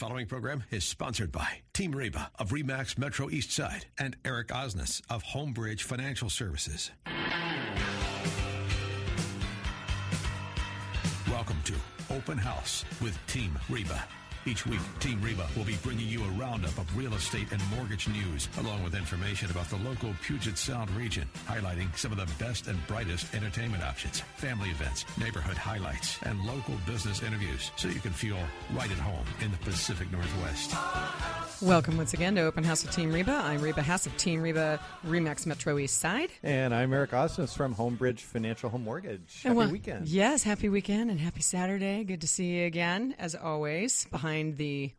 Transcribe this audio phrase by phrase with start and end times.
[0.00, 5.02] Following program is sponsored by Team Reba of Remax Metro East Side and Eric Osnes
[5.10, 6.90] of Homebridge Financial Services.
[11.28, 11.74] Welcome to
[12.08, 14.02] Open House with Team Reba.
[14.46, 18.08] Each week, Team Reba will be bringing you a roundup of real estate and mortgage
[18.08, 22.66] news, along with information about the local Puget Sound region, highlighting some of the best
[22.66, 28.12] and brightest entertainment options, family events, neighborhood highlights, and local business interviews, so you can
[28.12, 28.38] feel
[28.72, 30.74] right at home in the Pacific Northwest.
[31.60, 33.32] Welcome once again to Open House of Team Reba.
[33.44, 36.30] I'm Reba Haas of Team Reba Remax Metro East Side.
[36.42, 39.42] And I'm Eric Osnes from Homebridge Financial Home Mortgage.
[39.42, 40.08] Happy well- weekend.
[40.08, 42.04] Yes, happy weekend and happy Saturday.
[42.04, 44.92] Good to see you again, as always, behind the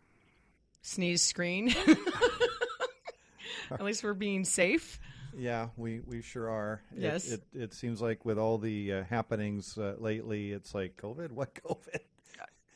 [0.82, 1.74] sneeze screen.
[3.72, 5.00] At least we're being safe.
[5.38, 6.82] Yeah, we, we sure are.
[6.94, 7.32] It- Yes.
[7.32, 11.32] It, it, seems like with all the uh, happenings uh, lately, it's like COVID.
[11.32, 12.00] What COVID?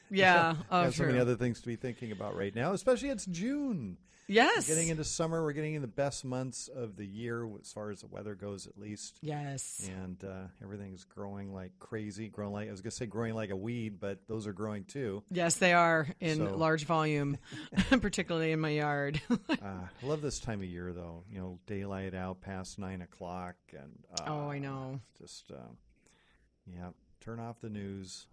[0.10, 0.55] Yeah.
[0.72, 3.98] Oh, so many other things to be thinking about right now, especially it's June.
[4.28, 4.68] Yes.
[4.68, 8.02] Getting into summer, we're getting in the best months of the year as far as
[8.02, 9.20] the weather goes, at least.
[9.22, 9.90] yes.
[10.02, 12.27] And uh, everything's growing like crazy.
[12.27, 15.24] Growing like I was gonna say, growing like a weed, but those are growing too.
[15.32, 17.38] Yes, they are in So- large volume,
[17.90, 19.22] particularly in my yard.
[19.66, 21.24] Uh, I love this time of year, though.
[21.32, 24.99] You know, daylight out past nine o'clock, and uh, Oh, I know.
[25.20, 25.55] Just uh,
[26.68, 26.90] yeah,
[27.21, 28.27] turn off the news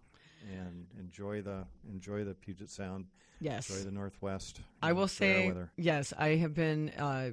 [0.51, 3.05] and enjoy the enjoy the Puget Sound,
[3.39, 3.69] yes.
[3.69, 4.61] enjoy the Northwest.
[4.81, 7.31] I will say, yes, I have been uh,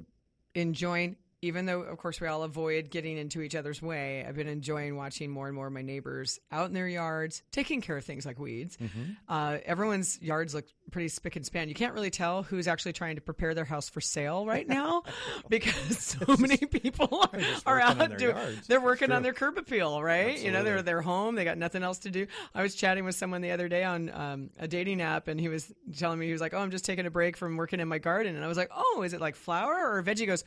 [0.55, 4.23] enjoying, even though, of course, we all avoid getting into each other's way.
[4.27, 7.81] I've been enjoying watching more and more of my neighbors out in their yards, taking
[7.81, 8.77] care of things like weeds.
[8.77, 9.13] Mm-hmm.
[9.27, 11.67] Uh, everyone's yards look pretty spick and span.
[11.67, 15.01] You can't really tell who's actually trying to prepare their house for sale right now
[15.49, 15.97] because
[16.27, 18.35] so many people are, are out doing.
[18.35, 18.67] yards.
[18.67, 20.37] They're working on their curb appeal, right?
[20.37, 20.81] You know, they're Absolutely.
[20.83, 21.35] they're home.
[21.35, 22.27] They got nothing else to do.
[22.53, 25.47] I was chatting with someone the other day on um, a dating app, and he
[25.47, 27.87] was telling me he was like, "Oh, I'm just taking a break from working in
[27.87, 30.43] my garden," and I was like, "Oh, is it like flower or veggie?" He goes,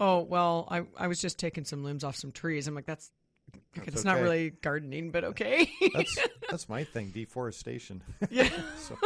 [0.00, 3.10] "Oh, well, I I was just taking some limbs off some trees." I'm like, "That's."
[3.74, 5.70] it's not really gardening, but okay.
[5.92, 6.18] That's
[6.50, 8.02] that's my thing, deforestation.
[8.30, 8.48] yeah,
[8.78, 8.96] so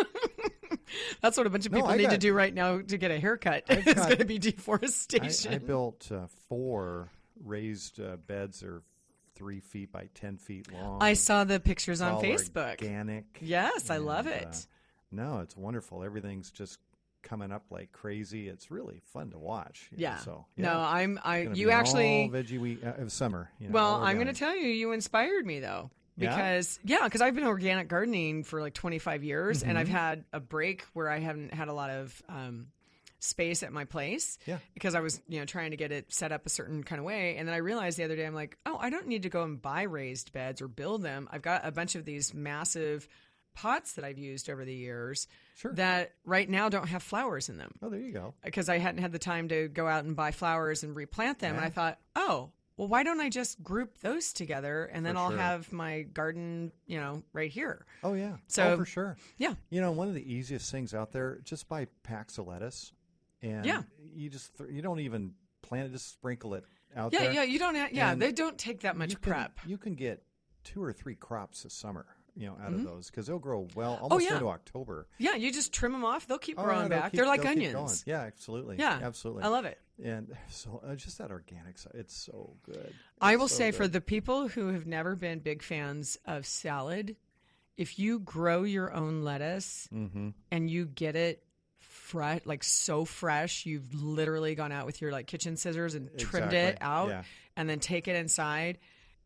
[1.21, 3.19] that's what a bunch of people I need to do right now to get a
[3.19, 3.65] haircut.
[3.69, 5.55] it's got- going to be deforestation.
[5.55, 7.09] I built uh, four
[7.45, 8.83] raised uh, beds, are
[9.35, 10.99] three feet by ten feet long.
[11.03, 12.81] I saw the pictures on Facebook.
[12.83, 13.25] Organic.
[13.41, 14.47] Yes, I love it.
[14.47, 14.53] uh,
[15.11, 16.05] no, it's wonderful.
[16.05, 16.79] Everything's just
[17.27, 18.49] coming up like crazy.
[18.49, 19.89] It's really fun to watch.
[19.93, 20.17] you know, yeah.
[20.19, 21.19] So no, I'm.
[21.23, 22.23] I you actually.
[22.23, 23.51] all veggie week uh, of summer.
[23.59, 25.91] You know, Well, I'm going to tell you, you inspired me though.
[26.17, 26.31] Yeah?
[26.35, 29.79] Because yeah, because I've been organic gardening for like 25 years, and Mm-hmm.
[29.81, 32.69] I've had a break where I haven't had a lot of um,
[33.19, 34.39] space at my place.
[34.47, 34.59] Yeah.
[34.73, 37.05] Because I was you know trying to get it set up a certain kind of
[37.05, 39.29] way, and then I realized the other day I'm like, oh, I don't need to
[39.29, 41.29] go and buy raised beds or build them.
[41.31, 43.09] I've got a bunch of these massive
[43.57, 45.73] pots that I've used over the years Sure.
[45.73, 48.35] that right now don't have flowers in them Oh, there you go.
[48.45, 51.57] because I hadn't had the time to go out and buy flowers and replant them.
[51.57, 55.21] And I thought, oh, well, why don't I just group those together and then For
[55.21, 55.39] I'll sure.
[55.39, 57.87] have my garden, you know, right here.
[58.05, 58.37] Oh yeah.
[58.49, 59.17] So- oh, for sure.
[59.39, 59.55] Yeah.
[59.71, 62.93] You know, one of the easiest things out there, just buy packs of lettuce,
[63.41, 63.83] and Yeah.
[64.15, 67.33] you just th- you don't even plant it, just sprinkle it out Yeah, there.
[67.33, 67.45] yeah, yeah.
[67.51, 69.59] you don't have, yeah, And they don't take that much you can, prep.
[69.67, 70.23] You can get
[70.63, 73.99] two or three crops a summer, you know, out of those because they'll grow well
[74.01, 74.15] almost Mm-hmm.
[74.15, 74.35] Oh, yeah.
[74.35, 75.07] into October.
[75.19, 76.27] Yeah, you just trim them off.
[76.27, 77.13] They'll keep Oh, growing yeah, they'll back.
[77.13, 78.05] keep- They're like onions.
[78.07, 78.77] Yeah, absolutely.
[78.79, 79.43] Yeah, absolutely.
[79.45, 79.79] I love it.
[80.05, 82.93] And so uh, just that organic side, it's so good.
[83.21, 87.17] I will so say for the people who have never been big fans of salad,
[87.79, 90.31] if you grow your own lettuce Mm-hmm.
[90.51, 91.43] and you get it
[91.79, 96.53] fresh, like so fresh, you've literally gone out with your like kitchen scissors and trimmed
[96.53, 97.23] it out yeah.
[97.57, 98.79] and then take it inside,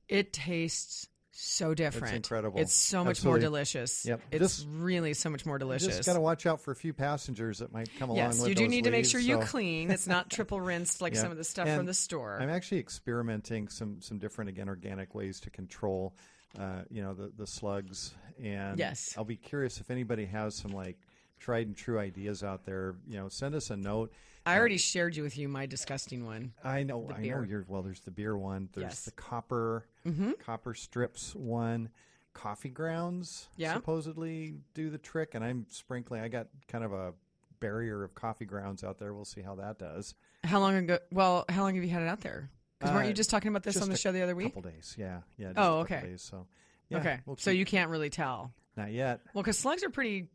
[0.09, 2.15] it tastes so different.
[2.15, 2.59] incredible.
[2.61, 3.41] It's so much Absolutely.
[3.41, 4.05] more delicious.
[4.05, 4.21] Yep.
[4.33, 5.97] It's Just- really so much more delicious.
[5.97, 8.55] Just got to watch out for a few passengers that might come along Yes, you
[8.55, 9.91] do need to make leaves, sure you clean.
[9.91, 11.23] It's not triple rinsed like Yeah.
[11.23, 12.39] some of the stuff And from the store.
[12.41, 16.15] I'm actually experimenting some some different again organic ways to control,
[16.59, 18.15] uh, you know, the the slugs.
[18.43, 19.15] And Yes.
[19.17, 20.99] I'll be curious if anybody has some like
[21.39, 22.97] tried and true ideas out there.
[23.06, 24.12] You know, send us a note.
[24.47, 26.55] I already shared you with you my disgusting one.
[26.65, 27.43] I know, I know.
[27.43, 27.83] You're well.
[27.83, 28.69] There's the beer one.
[28.73, 29.05] There's Yes.
[29.05, 30.32] the copper Mm-hmm.
[30.44, 31.91] copper strips one.
[32.32, 33.75] Coffee grounds Yeah.
[33.75, 36.23] supposedly do the trick, and I'm sprinkling.
[36.23, 37.12] I got kind of a
[37.58, 39.12] barrier of coffee grounds out there.
[39.12, 40.14] We'll see how that does.
[40.44, 40.99] How long ago?
[41.12, 42.49] Well, how long have you had it out there?
[42.79, 44.55] Because weren't Uh, you just talking about this on the show the other week?
[44.55, 45.49] Couple days, yeah, yeah.
[45.49, 46.06] Just Oh, a couple okay.
[46.06, 46.47] Days, so
[46.88, 48.52] yeah, okay, we'll so you can't really tell.
[48.76, 49.20] not yet.
[49.35, 50.29] Well, because slugs are pretty,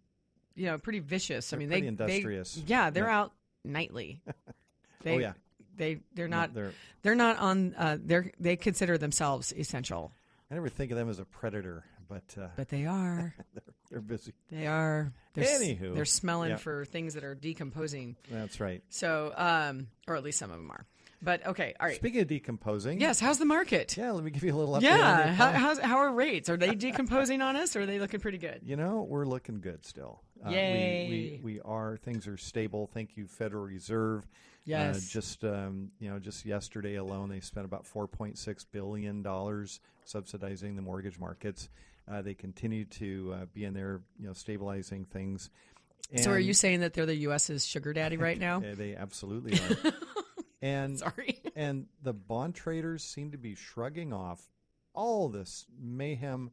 [0.53, 1.51] you know, pretty vicious.
[1.51, 2.55] I They're mean, pretty they industrious.
[2.55, 3.19] They, yeah, they're Yeah.
[3.19, 3.33] out
[3.63, 4.21] nightly.
[5.01, 5.33] They, oh yeah,
[5.77, 6.71] they they're not they're.
[7.03, 7.73] they're not on.
[7.77, 10.11] Uh, they're they consider themselves essential,
[10.51, 13.33] I never think of them as a predator, but uh, but they are.
[13.91, 14.33] They're busy.
[14.51, 15.13] They are.
[15.35, 15.93] They're, Anywho.
[15.93, 16.55] they're smelling Yeah.
[16.57, 18.15] for things that are decomposing.
[18.31, 18.81] That's right.
[18.89, 20.85] So, um, or at least some of them are.
[21.21, 21.95] But okay, all right.
[21.95, 23.95] Speaking of decomposing, Yes, how's the market?
[23.95, 24.09] yeah.
[24.11, 24.81] Let me give you a little update.
[24.81, 26.49] Yeah, how, how's, how are rates?
[26.49, 28.61] Are they decomposing on us, or are they looking pretty good?
[28.65, 30.19] You know, we're looking good still.
[30.43, 31.07] Uh, Yay.
[31.09, 31.95] We, we, we are.
[31.97, 32.89] Things are stable.
[32.91, 34.27] Thank you, Federal Reserve.
[34.65, 34.97] Yes.
[34.97, 40.75] Uh, just um, you know, just yesterday alone, they spent about 4.6 billion dollars subsidizing
[40.75, 41.69] the mortgage markets.
[42.11, 45.49] Uh, they continue to uh, be in there, you know, stabilizing things.
[46.17, 48.57] so, are you saying that they're the U.S.'s sugar daddy right now?
[48.57, 49.93] Uh, they absolutely are.
[50.61, 51.39] and Sorry.
[51.55, 54.49] and the bond traders seem to be shrugging off
[54.93, 56.51] all this mayhem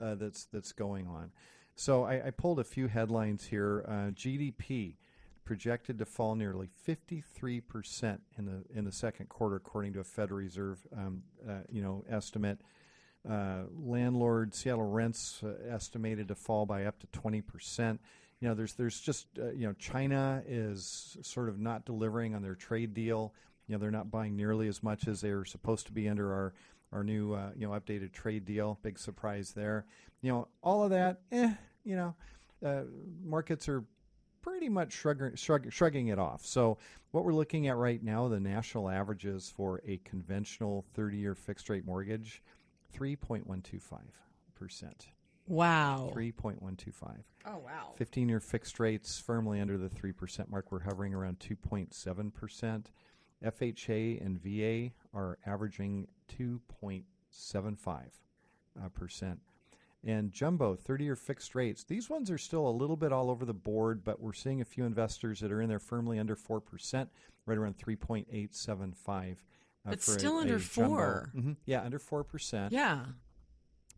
[0.00, 1.30] uh, that's that's going on.
[1.74, 3.84] So I, I pulled a few headlines here.
[3.86, 4.96] Uh, GDP
[5.44, 10.04] projected to fall nearly 53 percent in the in the second quarter, according to a
[10.04, 12.60] Federal Reserve um, uh, you know estimate.
[13.28, 18.00] Uh, landlord Seattle rents uh, estimated to fall by up to 20 percent.
[18.40, 22.42] You know, there's there's just uh, you know China is sort of not delivering on
[22.42, 23.32] their trade deal.
[23.68, 26.52] You know, they're not buying nearly as much as they're supposed to be under our
[26.92, 28.78] our new uh, you know updated trade deal.
[28.82, 29.86] Big surprise there.
[30.22, 31.20] You know, all of that.
[31.30, 31.52] Eh,
[31.84, 32.14] you know,
[32.64, 32.82] uh,
[33.24, 33.84] markets are
[34.42, 36.44] pretty much shrugging, shrug, shrugging it off.
[36.44, 36.78] So
[37.12, 42.42] what we're looking at right now, the national averages for a conventional 30-year fixed-rate mortgage,
[42.98, 44.00] 3.125
[44.54, 45.06] percent.
[45.48, 46.12] Wow.
[46.14, 47.16] 3.125.
[47.46, 47.92] Oh wow.
[47.96, 50.70] 15 year fixed rates firmly under the 3% mark.
[50.70, 52.84] We're hovering around 2.7%.
[53.44, 56.06] FHA and VA are averaging
[56.38, 58.02] 2.75.
[58.82, 59.38] Uh, percent.
[60.04, 63.44] And jumbo 30 year fixed rates, these ones are still a little bit all over
[63.44, 67.08] the board, but we're seeing a few investors that are in there firmly under 4%,
[67.46, 69.36] right around 3.875.
[69.86, 70.88] Uh, It's for a- still under a jumbo.
[70.88, 71.30] four.
[71.34, 71.56] Mhm.
[71.66, 72.72] Yeah, under 4%.
[72.72, 73.06] Yeah.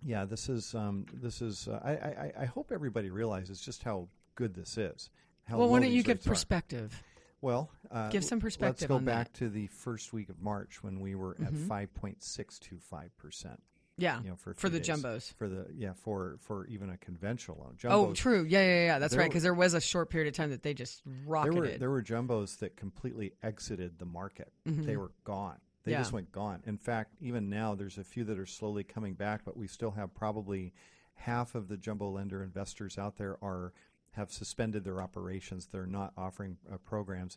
[0.03, 1.67] Yeah, this is um, this is.
[1.69, 5.09] Uh, I, I I hope everybody realizes just how good this is.
[5.45, 6.31] How Well, why don't you give rates are.
[6.31, 7.03] perspective?
[7.41, 8.91] Well, uh, Give some perspective.
[8.91, 9.39] Let's go back that.
[9.39, 13.17] to the first week of March when we were at five point six two five
[13.17, 13.63] percent.
[13.97, 14.21] Yeah.
[14.23, 14.89] You know, for for the days.
[14.89, 15.33] jumbos.
[15.35, 17.77] for the yeah for for even a conventional loan.
[17.93, 18.43] Oh, Jumbos, true.
[18.49, 18.99] Yeah, yeah, yeah.
[18.99, 19.29] That's right.
[19.29, 21.59] Because there was a short period of time that they just There rocketed.
[21.59, 24.53] were there were jumbos that completely exited the market.
[24.67, 25.59] They were gone.
[25.85, 25.99] They Mm-hmm.
[25.99, 25.99] Yeah.
[26.01, 26.63] just went gone.
[26.67, 29.91] In fact, even now, there's a few that are slowly coming back, but we still
[29.93, 30.73] have probably
[31.15, 33.73] half of the jumbo lender investors out there are
[34.13, 35.67] have suspended their operations.
[35.71, 37.37] They're not offering uh, programs.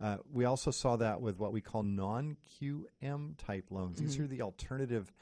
[0.00, 3.98] Uh, we also saw that with what we call non-QM type loans.
[3.98, 4.24] These Mm-hmm.
[4.24, 5.12] are the alternative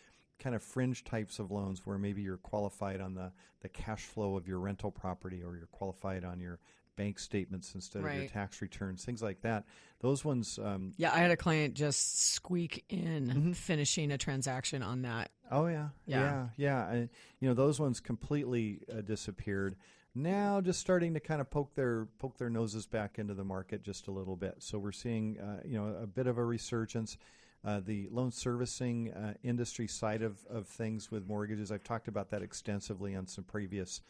[0.42, 3.30] kind of fringe types of loans where maybe you're qualified on the,
[3.60, 6.58] the cash flow of your rental property or you're qualified on your
[6.96, 9.64] bank statements instead of your tax returns, things like that.
[10.00, 13.52] Those ones, um, yeah, I had a client just squeak in Mm-hmm.
[13.52, 15.30] finishing a transaction on that.
[15.50, 16.18] oh yeah, Yeah.
[16.20, 16.90] yeah, yeah.
[16.90, 17.08] And,
[17.40, 19.76] you know, those ones completely uh, disappeared.
[20.14, 23.82] Now, just starting to kind of poke their poke their noses back into the market
[23.82, 24.56] just a little bit.
[24.58, 27.16] So we're seeing, uh, you know, a bit of a resurgence.
[27.64, 32.30] Uh, the loan servicing uh, industry side of, of things with mortgages, I've talked about
[32.30, 34.00] that extensively on some previous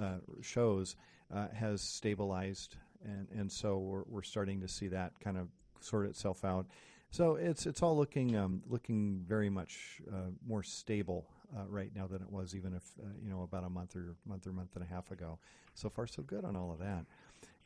[0.00, 0.96] uh, shows,
[1.34, 5.48] uh, has stabilized, and, and so we're, we're starting to see that kind of
[5.80, 6.66] sort itself out.
[7.10, 12.06] So it's it's all looking um, looking very much uh, more stable uh, right now
[12.06, 14.74] than it was even if uh, you know about a month or month or month
[14.76, 15.38] and a half ago.
[15.74, 17.04] So far, so good on all of that.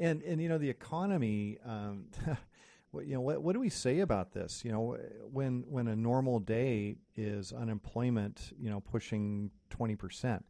[0.01, 1.59] And and you know the economy.
[1.65, 2.07] Um,
[2.95, 4.64] you know what what do we say about this?
[4.64, 4.97] You know
[5.33, 10.45] when when a normal day is unemployment you know pushing twenty percent.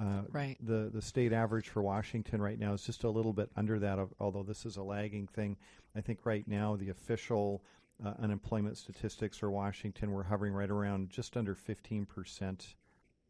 [0.00, 0.56] Uh, Right.
[0.60, 3.98] The the state average for Washington right now is just a little bit under that.
[4.00, 5.56] Of, although this is a lagging thing,
[5.94, 7.62] I think right now the official
[8.04, 12.74] uh, unemployment statistics for Washington we're hovering right around just under fifteen percent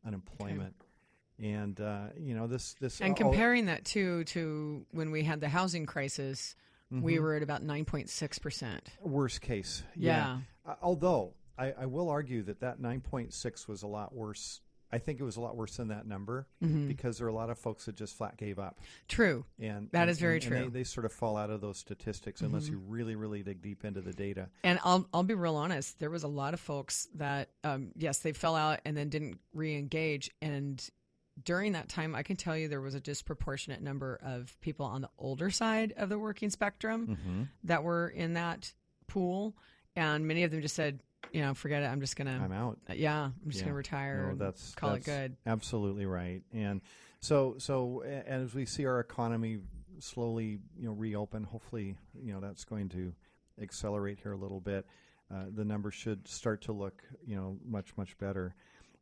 [0.07, 0.75] unemployment.
[1.39, 5.41] And uh, you know this this And all- comparing that too to when we had
[5.41, 6.55] the housing crisis,
[7.03, 7.23] we Mm-hmm.
[7.23, 8.79] were at about 9.6%.
[9.03, 9.83] worst case.
[9.97, 10.39] Yeah.
[10.67, 14.61] Uh, although I, I will argue that that 9.6 was a lot worse.
[14.93, 16.87] I think it was a lot worse than that number Mm-hmm.
[16.87, 18.79] because there are a lot of folks that just flat gave up.
[19.09, 19.45] True.
[19.61, 20.59] And That and- is very and- and true.
[20.67, 20.73] Mm-hmm.
[20.73, 23.85] they, they sort of fall out of those statistics unless you really, really dig deep
[23.85, 24.49] into the data.
[24.63, 25.99] And I'll I'll be real honest.
[25.99, 29.41] There was a lot of folks that um, yes, they fell out and then didn't
[29.53, 30.31] re-engage.
[30.41, 30.87] And
[31.43, 35.01] during that time, I can tell you there was a disproportionate number of people on
[35.01, 37.43] the older side of the working spectrum Mm-hmm.
[37.65, 38.73] that were in that
[39.09, 39.57] pool,
[39.97, 41.01] and many of them just said,
[41.33, 41.87] you know, forget it.
[41.87, 42.79] I'm just gonna, I'm out.
[42.89, 43.65] uh, yeah, I'm just Yeah.
[43.65, 44.29] gonna retire.
[44.31, 45.37] No, that's call that's it good.
[45.47, 46.43] Absolutely right.
[46.53, 46.81] And
[47.21, 49.59] so so as we see our economy
[49.99, 53.13] slowly you know reopen, hopefully you know that's going to
[53.61, 54.87] accelerate here a little bit.
[55.33, 58.55] Uh, the numbers should start to look you know much much better.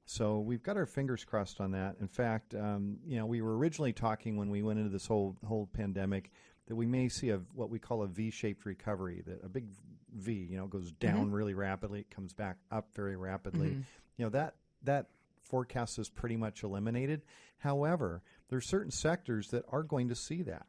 [0.05, 1.97] So we've got our fingers crossed on that.
[2.01, 5.37] In fact, um, you know, we were originally talking when we went into this whole
[5.47, 6.31] whole pandemic
[6.67, 9.67] that we may see a what we call a V-shaped recovery, that a big
[10.15, 13.69] V, you know, goes down really rapidly, it comes back up very rapidly.
[14.17, 15.07] You know that that
[15.41, 17.23] forecast is pretty much eliminated.
[17.59, 20.67] However, there are certain sectors that are going to see that,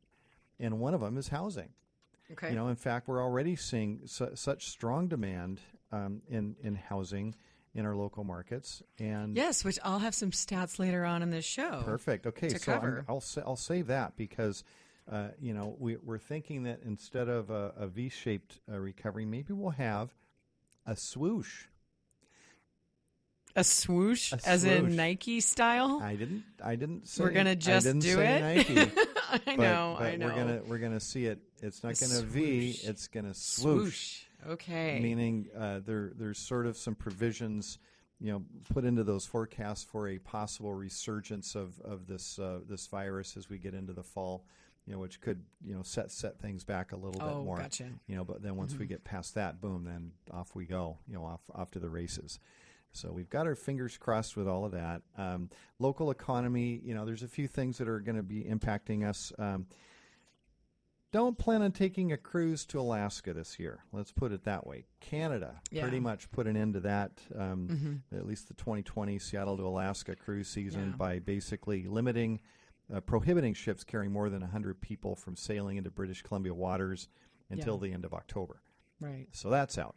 [0.60, 1.70] and one of them is housing.
[2.32, 2.50] Okay.
[2.50, 5.60] You know, in fact, we're already seeing su- such strong demand
[5.92, 7.36] um, in in housing
[7.76, 11.46] in our local markets, and yes, which I'll have some stats later on in this
[11.46, 11.82] show.
[11.84, 12.28] Perfect.
[12.28, 13.06] Okay, so I'm- cover.
[13.10, 14.64] I'll sa- I'll save that because
[15.12, 19.54] uh, you know we, we're thinking that instead of a, a V-shaped uh, recovery, maybe
[19.54, 20.14] we'll have
[20.86, 21.66] a swoosh.
[23.56, 24.96] A swoosh, A as in.
[24.96, 26.00] Nike style.
[26.04, 26.44] I didn't.
[26.64, 27.24] I didn't say.
[27.24, 28.70] We're gonna I just didn't do say it.
[28.70, 28.92] Nike,
[29.32, 29.96] I but- know.
[30.00, 30.26] but I know.
[30.28, 31.40] We're gonna we're gonna see it.
[31.62, 32.80] It's not A gonna V.
[32.84, 34.24] It's gonna swoosh.
[34.50, 35.00] Okay.
[35.02, 37.78] Meaning uh, there there's sort of some provisions.
[38.20, 42.88] You know, put into those forecasts for a possible resurgence of, of this uh, this
[42.88, 44.46] virus as we get into the fall,
[44.86, 47.58] you know, which could you know set set things back a little Oh, bit more.
[47.58, 47.90] gotcha.
[48.08, 51.00] You know, but then once we get past that, boom, then off we go.
[51.08, 52.40] You know, off off to the races.
[52.94, 55.02] So we've got our fingers crossed with all of that.
[55.18, 59.04] Um, local economy, you know, there's a few things that are going to be impacting
[59.04, 59.34] us.
[59.40, 59.66] Um,
[61.14, 63.84] don't plan on taking a cruise to Alaska this year.
[63.94, 64.88] Let's put it that way.
[65.00, 65.84] Canada Yeah.
[65.84, 70.16] pretty much put an end to that, um, at least the 2020 Seattle to Alaska
[70.16, 70.96] cruise season, Yeah.
[70.98, 72.42] by basically limiting,
[72.92, 77.08] uh, prohibiting ships carrying more than 100 people from sailing into British Columbia waters
[77.50, 77.90] until Yeah.
[77.90, 78.62] the end of October.
[79.00, 79.28] Right.
[79.32, 79.96] So that's out,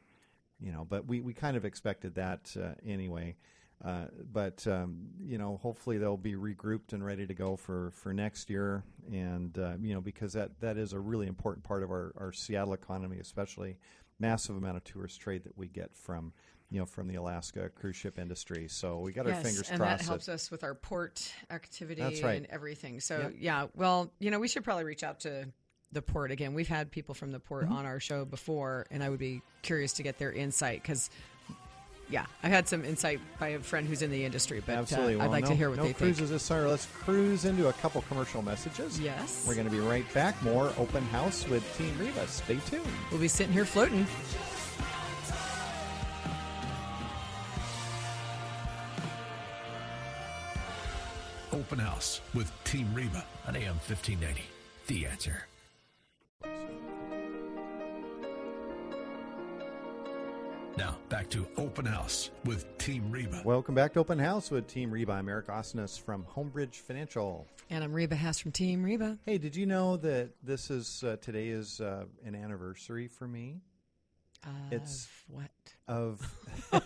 [0.61, 0.85] you know.
[0.85, 3.37] But we, we kind of expected that uh, anyway.
[3.85, 8.13] Uh, but um, you know, hopefully they'll be regrouped and ready to go for, for
[8.15, 11.91] next year, and uh, you know, because that, that is a really important part of
[11.91, 13.77] our, our Seattle economy, especially
[14.19, 16.33] massive amount of tourist trade that we get from
[16.71, 18.67] you know from the Alaska cruise ship industry.
[18.67, 19.99] So we got our yes, fingers and crossed.
[19.99, 22.39] that helps us with our port activity That's right.
[22.39, 22.99] and everything.
[23.01, 23.35] So Yep.
[23.39, 25.47] yeah, well, you know, we should probably reach out to
[25.93, 26.55] the port again.
[26.55, 27.75] We've had people from the port Mm-hmm.
[27.75, 31.11] on our show before, and I would be curious to get their insight because.
[32.09, 35.21] Yeah, I had some insight by a friend who's in the industry, but uh, Absolutely.
[35.21, 36.31] I'd like no, to hear what no they cruises think.
[36.31, 36.69] this summer.
[36.69, 39.01] Let's cruise into a couple commercial messages.
[39.01, 39.45] Yes.
[39.47, 40.41] We're going to be right back.
[40.43, 42.27] More open house with Team Reba.
[42.29, 42.87] Stay tuned.
[43.11, 44.07] We'll be sitting here floating.
[51.53, 54.43] Open House with Team Reba on AM 1590.
[54.87, 55.47] The answer.
[60.77, 63.41] Now, back to Open House with Team Reba.
[63.45, 65.13] Welcome back to Open House with Team Reba.
[65.13, 67.47] I'm Eric Osnes from Homebridge Financial.
[67.71, 69.19] And I'm Reba Haas from Team Reba.
[69.25, 73.61] Hey, did you know that this is uh, today is uh, an anniversary for me
[74.45, 75.51] Uh, It's- what?
[75.89, 76.21] of.
[76.73, 76.83] I'm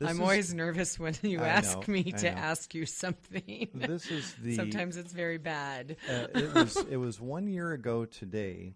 [0.00, 2.36] is- always nervous when you I ask know, me I to know.
[2.38, 3.68] ask you something.
[3.74, 4.56] This is the.
[4.56, 5.96] Sometimes it's very bad.
[6.08, 8.74] uh, it was it was one year ago today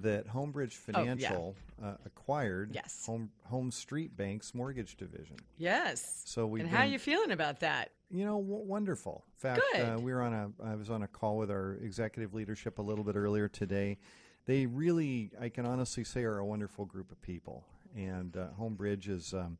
[0.00, 1.14] that Homebridge Oh, yeah.
[1.16, 3.04] Financial uh, acquired Yes.
[3.06, 5.36] Home HomeStreet Bank's mortgage division.
[5.58, 6.22] Yes.
[6.24, 7.90] So we've and how are you feeling about that?
[8.10, 9.24] You know, w- wonderful.
[9.36, 9.80] In fact, Good.
[9.82, 10.50] Uh, we were on a.
[10.64, 13.98] I was on a call with our executive leadership a little bit earlier today.
[14.46, 17.64] They really, I can honestly say, are a wonderful group of people.
[17.96, 19.58] And uh, Homebridge is um,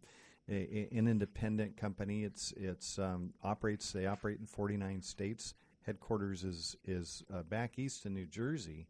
[0.48, 2.24] a, a- an independent company.
[2.24, 3.92] It's it's um, operates.
[3.92, 5.54] They operate in 49 states.
[5.86, 8.86] Headquarters is is uh, back east in New Jersey.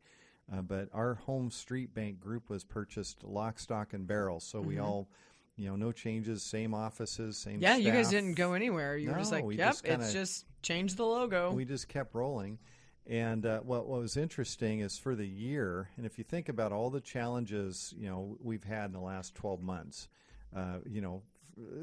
[0.51, 4.41] Uh, but our HomeStreet Bank group was purchased lock, stock, and barrel.
[4.41, 5.09] So we all,
[5.57, 7.61] you know, no changes, same offices, same.
[7.61, 8.97] Yeah, you guys didn't go anywhere.
[8.97, 11.53] You were just like, yep, just kinda- it's just change the logo.
[11.53, 12.59] we just kept rolling.
[13.07, 16.71] And uh, what, what was interesting is for the year, and if you think about
[16.71, 20.09] all the challenges you know we've had in the last 12 months,
[20.55, 21.23] uh, you know,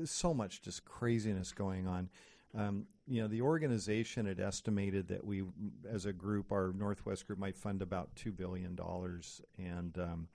[0.06, 2.10] so much just craziness going on.
[2.58, 5.44] Um, you know, the organization had estimated that we,
[5.90, 10.28] as a group, our Northwest group might fund about two billion dollars, and um,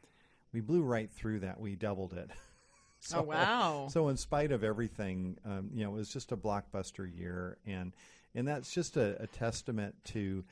[0.52, 1.61] we blew right through that.
[1.61, 2.30] We doubled it.
[3.14, 3.88] oh wow.
[3.90, 7.92] So in spite of everything, um, you know, it was just a blockbuster year, and
[8.35, 10.44] and that's just a, a testament to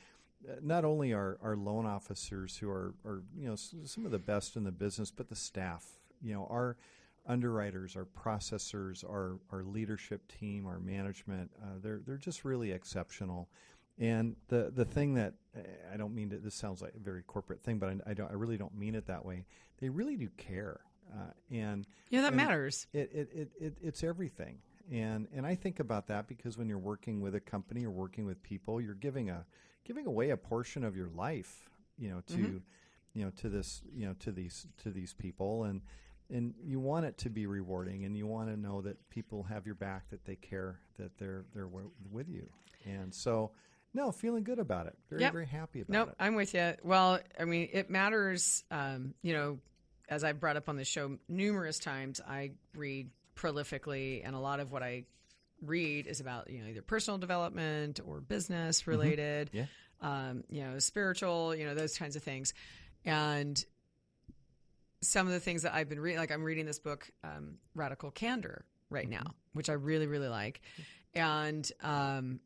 [0.48, 4.18] uh, not only our, our loan officers who are, are you know some of the
[4.18, 5.84] best in the business, but the staff.
[6.20, 6.76] You know, our
[7.26, 11.50] underwriters, our processors, our our leadership team, our management.
[11.62, 13.48] Uh, they're they're just really exceptional.
[13.98, 15.34] And the the thing that
[15.92, 16.38] I don't mean to.
[16.38, 18.30] This sounds like a very corporate thing, but I, I don't.
[18.30, 19.44] I really don't mean it that way.
[19.80, 20.80] They really do care,
[21.12, 22.86] uh, and yeah, that and matters.
[22.92, 24.58] it, it, it, it it's everything.
[24.90, 28.24] And and I think about that because when you're working with a company or working
[28.24, 29.44] with people, you're giving a
[29.84, 32.56] giving away a portion of your life, you know, to Mm-hmm.
[33.14, 35.82] you know to this you know to these to these people and
[36.32, 39.66] and you want it to be rewarding, and you want to know that people have
[39.66, 42.48] your back, that they care, that they're they're w- with you,
[42.84, 43.52] and so
[43.94, 45.32] no, feeling good about it, very Yep.
[45.32, 46.14] very happy about Nope, it.
[46.18, 46.72] I'm with you.
[46.82, 48.64] Well, I mean, it matters.
[48.70, 49.58] Um, you know,
[50.08, 54.60] as I've brought up on the show numerous times, I read prolifically, and a lot
[54.60, 55.04] of what I
[55.60, 59.50] read is about you know either personal development or business related.
[59.52, 59.66] Yeah.
[60.00, 61.54] Um, you know, spiritual.
[61.54, 62.54] You know, those kinds of things,
[63.04, 63.62] and
[65.02, 68.10] some of the things that I've been reading, like I'm reading this book, um, Radical
[68.10, 70.60] Candor, right now, which I really, really like.
[71.14, 72.40] And um,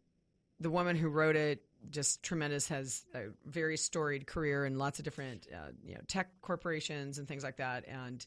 [0.59, 5.05] the woman who wrote it, just tremendous, has a very storied career in lots of
[5.05, 8.27] different, uh, you know, tech corporations and things like that, and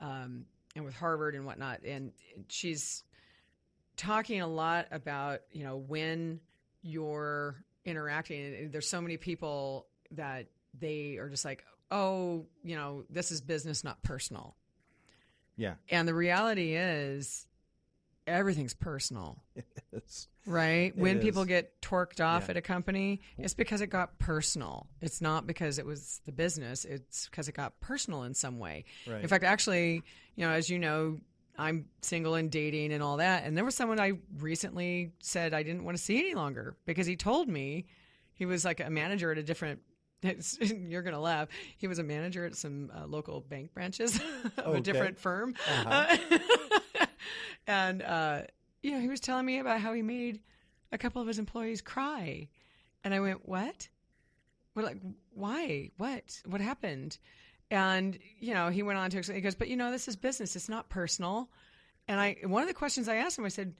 [0.00, 0.44] um,
[0.76, 1.80] and with Harvard and whatnot.
[1.84, 2.12] And
[2.48, 3.02] she's
[3.96, 6.40] talking a lot about, you know, when
[6.82, 8.70] you're interacting.
[8.70, 10.46] There's so many people that
[10.78, 14.54] they are just like, oh, you know, this is business, not personal.
[15.56, 17.46] Yeah, And the reality is,
[18.26, 19.42] everything's personal,
[19.92, 20.96] it's right?
[20.96, 21.24] when is.
[21.24, 22.50] people get torqued off Yeah.
[22.50, 24.86] at a company, it's because it got personal.
[25.00, 28.84] It's not because it was the business, it's because it got personal in some way.
[29.06, 29.20] right.
[29.22, 30.02] In fact, actually,
[30.36, 31.18] you know, as you know,
[31.58, 33.42] I'm single and dating and all that.
[33.44, 37.06] And there was someone I recently said I didn't want to see any longer because
[37.08, 37.86] he told me
[38.32, 39.80] he was like a manager at a different.
[40.60, 41.48] You're gonna laugh.
[41.76, 44.18] He was a manager at some uh, local bank branches
[44.58, 44.78] of Okay.
[44.78, 46.06] a different firm, Uh-huh.
[46.30, 46.38] Uh,
[47.66, 48.42] and uh,
[48.82, 50.40] you know he was telling me about how he made
[50.92, 52.48] a couple of his employees cry,
[53.04, 53.88] and I went, "What?
[54.74, 54.98] We're Like,
[55.30, 55.90] why?
[55.98, 56.40] What?
[56.46, 57.18] What happened?"
[57.70, 59.36] And you know, he went on to explain.
[59.36, 60.56] He goes, "But you know, this is business.
[60.56, 61.50] It's not personal."
[62.08, 63.74] And I, one of the questions I asked him, I said,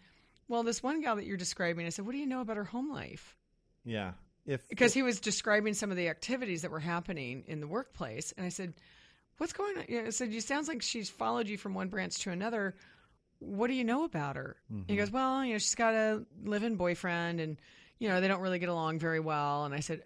[0.49, 2.65] "Well, this one gal that you're describing," I said, "What do you know about her
[2.65, 3.37] home life?"
[3.85, 4.13] yeah,
[4.49, 8.33] if Because he was describing some of the activities that were happening in the workplace,
[8.37, 8.75] and I said,
[9.37, 11.89] "What's going on?" You know, I said, "You sounds like she's followed you from one
[11.89, 12.75] branch to another.
[13.41, 14.97] What do you know about her?" He mm-hmm.
[14.97, 17.61] goes, "Well, you know, she's got a live-in boyfriend, and
[17.99, 20.03] you know, they don't really get along very well." And I said,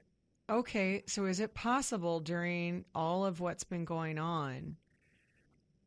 [0.51, 4.77] "Okay, so is it possible during all of what's been going on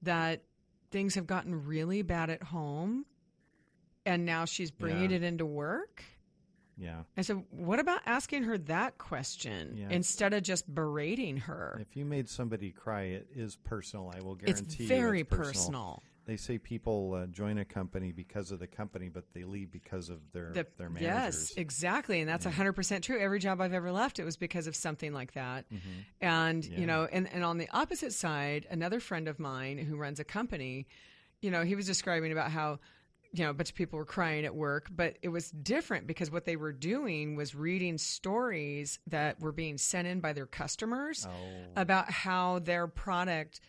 [0.02, 0.44] that
[0.92, 3.06] things have gotten really bad at home,
[4.06, 5.18] and now she's bringing Yeah.
[5.18, 6.04] it into work?"
[6.78, 9.88] Yeah, I said, what about asking her that question Yeah.
[9.90, 11.78] instead of just berating her?
[11.82, 14.12] if you made somebody cry, it is personal.
[14.16, 15.52] I will It's guarantee very you, it's personal.
[15.54, 16.04] personal.
[16.28, 20.10] They say people uh, join a company because of the company, but they leave because
[20.10, 23.20] of their The- their yes, exactly, and that's hundred percent true.
[23.20, 25.66] Every job I've ever left, it was because of something like that.
[26.20, 26.74] And Mm-hmm.
[26.74, 26.80] Yeah.
[26.80, 30.24] you know, and and on the opposite side, another friend of mine who runs a
[30.24, 30.88] company,
[31.42, 32.80] you know, he was describing about how.
[33.36, 36.32] You know, a bunch of people were crying at work, but it was different because
[36.32, 41.28] what they were doing was reading stories that were being sent in by their customers
[41.30, 41.32] oh,
[41.76, 43.60] about how their product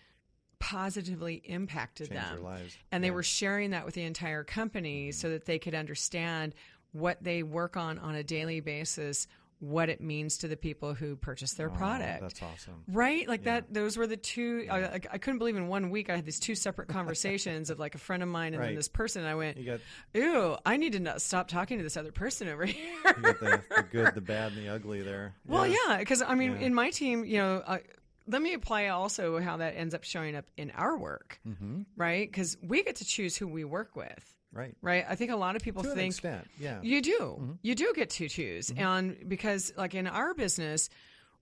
[0.58, 2.34] positively impacted change them.
[2.36, 2.76] their lives.
[2.92, 5.18] And they were sharing that with the entire company mm-hmm.
[5.18, 6.54] so that they could understand
[6.92, 9.26] what they work on on a daily basis,
[9.58, 12.20] what it means to the people who purchase their Oh, product.
[12.20, 12.82] That's awesome.
[12.88, 13.72] Right, like that.
[13.72, 14.66] Those were the two.
[14.70, 17.78] I, I, I couldn't believe in one week I had these two separate conversations of
[17.78, 19.22] like a friend of mine and then this person.
[19.22, 19.80] And I went, got
[20.14, 23.40] "Ew, I need to not stop talking to this other person over here." you got
[23.40, 25.34] the, the good, the bad, and the ugly there.
[25.46, 26.66] Well, yeah, because I mean, Yeah.
[26.66, 27.78] in my team, you know, uh,
[28.26, 31.82] let me apply also how that ends up showing up in our work, Mm-hmm.
[31.96, 32.28] right?
[32.30, 34.74] Because we get to choose who we work with, Right.
[34.82, 35.04] right?
[35.08, 36.80] I think a lot of people To think extent, yeah.
[36.82, 37.52] you do, mm-hmm.
[37.62, 38.82] you do get to choose, mm-hmm.
[38.82, 40.88] and because like in our business.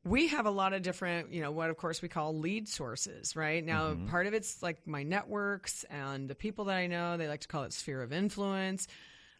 [0.06, 3.34] We have a lot of different, you know, what of course we call lead sources,
[3.34, 3.64] right?
[3.64, 4.08] Now, mm-hmm.
[4.08, 7.16] part of it's like my networks and the people that I know.
[7.16, 8.86] They like to call it sphere of influence,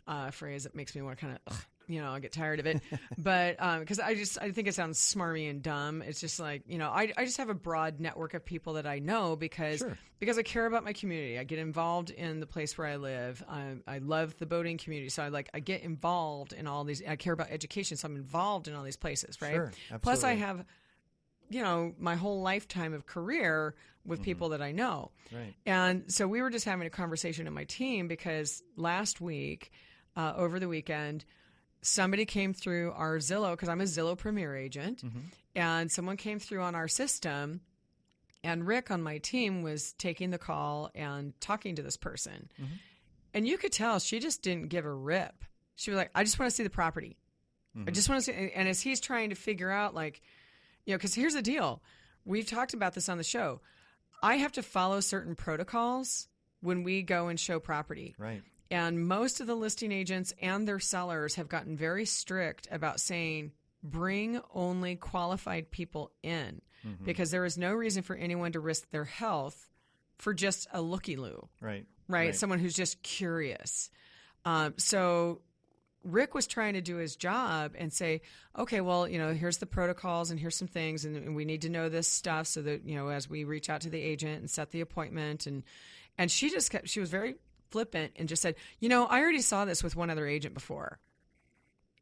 [0.07, 2.67] uh, phrase that makes me want to kind of, you know, I get tired of
[2.67, 2.81] it.
[3.19, 6.03] but because I just, I think it sounds smarmy and dumb.
[6.03, 8.87] It's just like, you know, I, I just have a broad network of people that
[8.87, 9.99] I know because Sure.
[10.19, 11.39] because I care about my community.
[11.39, 13.43] I get involved in the place where I live.
[13.49, 17.03] I, I love the boating community, so I like I get involved in all these.
[17.07, 19.55] I care about education, so I'm involved in all these places, right?
[19.55, 20.65] Sure, Plus, I have,
[21.51, 23.75] you know, my whole lifetime of career
[24.07, 24.25] with Mm-hmm.
[24.25, 25.13] people that I know.
[25.33, 25.55] Right.
[25.65, 29.73] And so we were just having a conversation in my team because last week,
[30.15, 31.25] uh, over the weekend,
[31.85, 35.19] somebody came through our Zillow because I'm a Zillow Premier agent, mm-hmm.
[35.55, 37.61] and someone came through on our system.
[38.43, 42.51] And Rick on my team was taking the call and talking to this person.
[42.61, 42.75] Mm-hmm.
[43.33, 45.45] And you could tell she just didn't give a rip.
[45.77, 47.17] She was like, I just want to see the property.
[47.75, 47.93] I mm-hmm.
[47.95, 48.53] just want to see.
[48.55, 50.21] And as he's trying to figure out, like,
[50.85, 51.83] you know, because here's the deal
[52.27, 53.61] we've talked about this on the show.
[54.23, 56.29] I have to follow certain protocols
[56.61, 58.15] when we go and show property.
[58.19, 58.43] Right.
[58.71, 63.53] And most of the listing agents and their sellers have gotten very strict about saying
[63.83, 66.61] bring only qualified people in
[67.03, 69.69] because there is no reason for anyone to risk their health
[70.19, 71.87] for just a looky loo, Right.
[72.09, 72.35] right?
[72.35, 73.91] Someone who's just curious.
[74.45, 75.41] Um, so
[76.03, 78.21] Rick was trying to do his job and say,
[78.59, 81.63] okay, well, you know, here's the protocols and here's some things, and, and we need
[81.63, 84.41] to know this stuff so that you know, as we reach out to the agent
[84.41, 85.63] and set the appointment, and
[86.19, 87.37] and she just kept, she was very
[87.75, 90.99] flippant and just said, you know, I already saw this with one other agent before,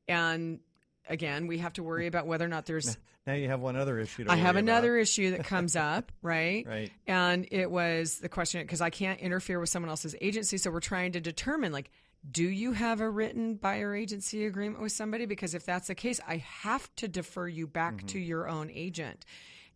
[0.07, 0.61] and
[1.09, 3.99] again, we have to worry about whether or not there's Now you have one other
[4.01, 4.25] issue.
[4.25, 5.03] To I have another about.
[5.03, 6.67] issue that comes up, right?
[6.67, 6.91] Right.
[7.07, 10.81] And it was the question because I can't interfere with someone else's agency, so we're
[10.81, 11.91] trying to determine like,
[12.29, 15.27] do you have a written buyer agency agreement with somebody?
[15.27, 18.07] Because if that's the case, I have to defer you back Mm-hmm.
[18.09, 19.25] to your own agent.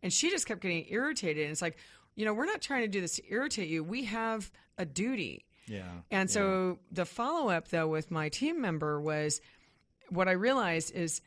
[0.02, 1.44] And she just kept getting irritated.
[1.44, 1.76] And it's like,
[2.16, 3.82] you know, we're not trying to do this to irritate you.
[3.84, 5.45] We have a duty.
[5.66, 5.82] Yeah.
[6.10, 6.32] And yeah.
[6.32, 9.40] so the follow up, though, with my team member was
[10.08, 11.20] what I realized is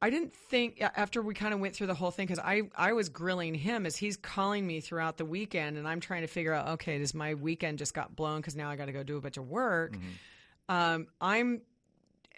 [0.00, 2.92] I didn't think after we kind of went through the whole thing because I, I
[2.92, 6.52] was grilling him as he's calling me throughout the weekend and I'm trying to figure
[6.52, 9.16] out okay does my weekend just got blown because now I got to go do
[9.16, 9.96] a bunch of work.
[10.68, 11.62] Um, I'm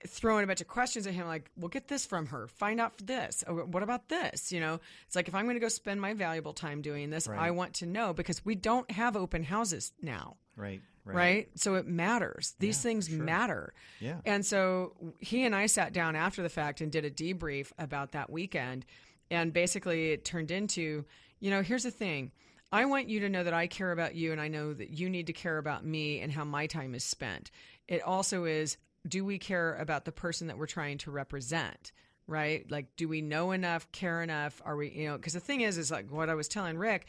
[0.06, 2.96] throwing a bunch of questions at him like well get this from her find out
[2.96, 5.68] for this Oh, what about this you know it's like if i'm going to go
[5.68, 9.42] spend my valuable time doing this i want to know because we don't have open
[9.42, 10.82] houses now Right.
[11.04, 11.16] Right.
[11.16, 11.48] right?
[11.54, 12.54] So it matters.
[12.58, 13.18] These Yeah, things sure.
[13.22, 13.72] matter.
[14.00, 14.20] Yeah.
[14.26, 18.12] And so he and I sat down after the fact and did a debrief about
[18.12, 18.84] that weekend.
[19.30, 21.04] And basically, it turned into,
[21.38, 22.32] you know, here's the thing.
[22.72, 25.08] I want you to know that I care about you, and I know that you
[25.10, 27.50] need to care about me and how my time is spent.
[27.88, 28.76] It also is
[29.08, 31.92] do we care about the person that we're trying to represent?
[32.26, 32.70] Right?
[32.70, 34.62] Like, do we know enough, care enough?
[34.64, 37.06] Are we, you know, because the thing is, is like what I was telling Rick,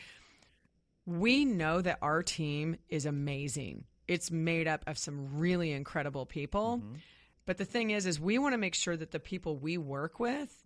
[1.06, 3.86] we know that our team is amazing.
[4.08, 6.78] It's made up of some really incredible people.
[6.78, 6.96] Mm-hmm.
[7.46, 10.20] But the thing is is we want to make sure that the people we work
[10.20, 10.66] with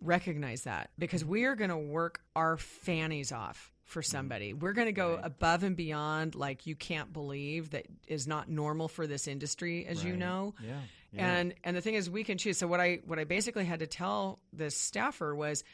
[0.00, 4.10] recognize that because we are going to work our fannies off for mm-hmm.
[4.10, 4.54] somebody.
[4.54, 8.88] We're going to go above and beyond like you can't believe that is not normal
[8.88, 10.54] for this industry as you know.
[10.62, 10.72] Yeah.
[11.12, 11.32] yeah.
[11.32, 12.58] And and the thing is we can choose.
[12.58, 15.64] So what I what I basically had to tell this staffer was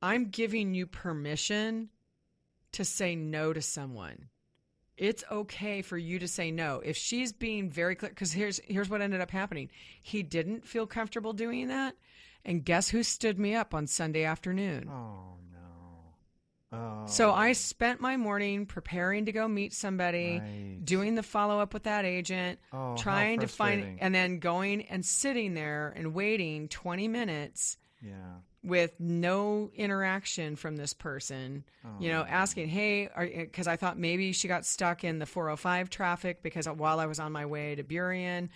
[0.00, 1.90] I'm giving you permission
[2.72, 4.28] to say no to someone.
[4.96, 6.80] It's okay for you to say no.
[6.84, 9.70] If she's being very clear cuz here's here's what ended up happening.
[10.02, 11.94] He didn't feel comfortable doing that.
[12.44, 14.88] And guess who stood me up on Sunday afternoon?
[14.88, 16.76] oh no.
[16.76, 17.06] Oh.
[17.06, 20.80] So I spent my morning preparing to go meet somebody, Right.
[20.84, 25.04] doing the follow up with that agent, Oh, trying to find, and then going and
[25.06, 28.40] sitting there and waiting 20 minutes Yeah.
[28.64, 31.64] With no interaction from this person.
[32.00, 33.08] You know, asking, hey,
[33.44, 37.18] because I thought maybe she got stuck in the 405 traffic because while I was
[37.20, 38.48] on my way to Burien,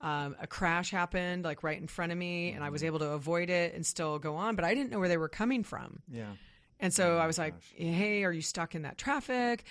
[0.00, 3.10] um, a crash happened like right in front of me, and I was able to
[3.12, 6.02] avoid it and still go on, but I didn't know where they were coming from.
[6.10, 6.32] Yeah.
[6.80, 9.64] And so Oh I was like, "Hey, are you stuck in that traffic?"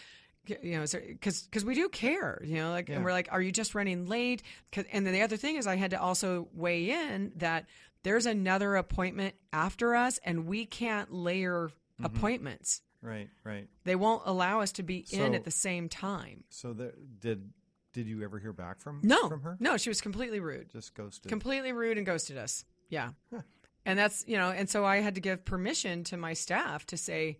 [0.47, 3.51] You know, because because we do care, you know, like, and we're like, "Are you
[3.51, 4.41] just running late?"
[4.71, 7.67] 'Cause- and then the other thing is, I had to also weigh in that
[8.03, 11.69] there's another appointment after us, and we can't layer
[12.01, 12.05] Mm-hmm.
[12.17, 12.81] appointments.
[13.03, 13.29] Right.
[13.43, 13.67] Right.
[13.83, 16.43] They won't allow us to be in at the same time.
[16.49, 17.51] So there, did
[17.93, 19.55] did you ever hear back from No, from her?
[19.59, 20.71] no, she was completely rude.
[20.71, 21.29] Just ghosted.
[21.29, 22.65] completely rude and ghosted us.
[22.89, 23.09] Yeah.
[23.85, 26.97] And that's, you know, and so I had to give permission to my staff to
[26.97, 27.37] say,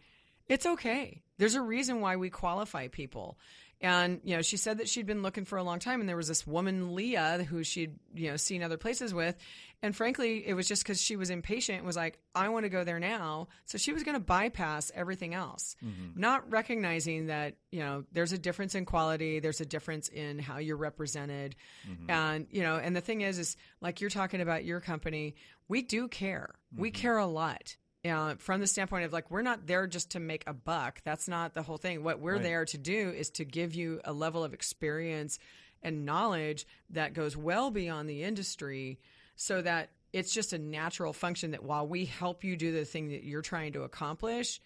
[0.47, 1.23] it's okay.
[1.39, 3.39] There's a reason why we qualify people.
[3.83, 6.15] And, you know, she said that she'd been looking for a long time and there
[6.15, 9.35] was this woman, Leah, who she'd, you know, seen other places with.
[9.81, 12.85] And frankly, it was just because she was impatient was like, I want to go
[12.85, 13.49] there now.
[13.65, 16.17] So she was going to bypass everything else, mm-hmm.
[16.17, 20.59] not recognizing that, you know, there's a difference in quality, there's a difference in how
[20.59, 21.57] you're represented.
[21.85, 22.09] Mm-hmm.
[22.09, 25.35] And, you know, and the thing is, is like you're talking about your company,
[25.67, 26.55] we do care.
[26.73, 27.01] We mm-hmm.
[27.01, 27.75] care a lot.
[28.05, 31.01] Uh, from the standpoint of like we're not there just to make a buck.
[31.05, 32.03] That's not the whole thing.
[32.03, 32.43] What we're Right.
[32.43, 35.39] there to do is to give you a level of experience
[35.81, 38.99] and knowledge that goes well beyond the industry
[39.37, 43.07] so that it's just a natural function that while we help you do the thing
[43.09, 44.59] that you're trying to accomplish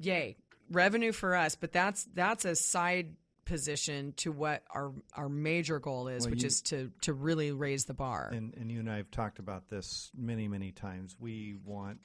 [0.00, 0.36] yay
[0.70, 1.54] revenue for us.
[1.56, 3.16] But that's that's a side
[3.46, 7.52] position to what our our major goal is Well, which you- is to to really
[7.52, 11.16] raise the bar And and you and I have talked about this many many times.
[11.18, 12.00] We want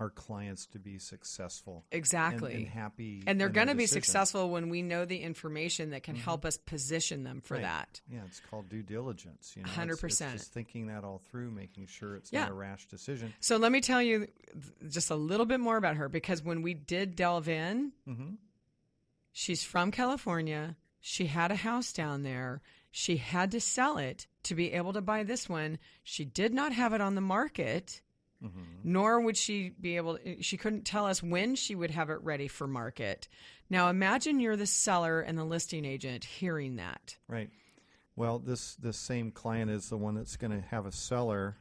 [0.00, 4.68] our clients to be successful, exactly and, happy, and they're going to be successful when
[4.68, 7.62] we know the information that can help us position them for Right.
[7.62, 9.52] that Yeah, it's called due diligence.
[9.56, 10.34] You know, 100%.
[10.34, 12.40] It's just thinking that all through, making sure it's Yeah.
[12.40, 13.32] not a rash decision.
[13.38, 14.26] so let me tell you
[14.88, 18.34] just a little bit more about her because when we did delve in Mm-hmm.
[19.32, 24.54] She's from california she had a house down there she had to sell it to
[24.54, 28.02] be able to buy this one she did not have it on the market
[28.42, 28.60] mm-hmm.
[28.84, 30.18] nor would she be able.
[30.18, 33.28] to, She couldn't tell us when she would have it ready for market.
[33.70, 37.16] Now, imagine you're the seller and the listing agent hearing that.
[37.28, 37.50] Right.
[38.16, 41.56] Well, this this same client is the one that's going to have a seller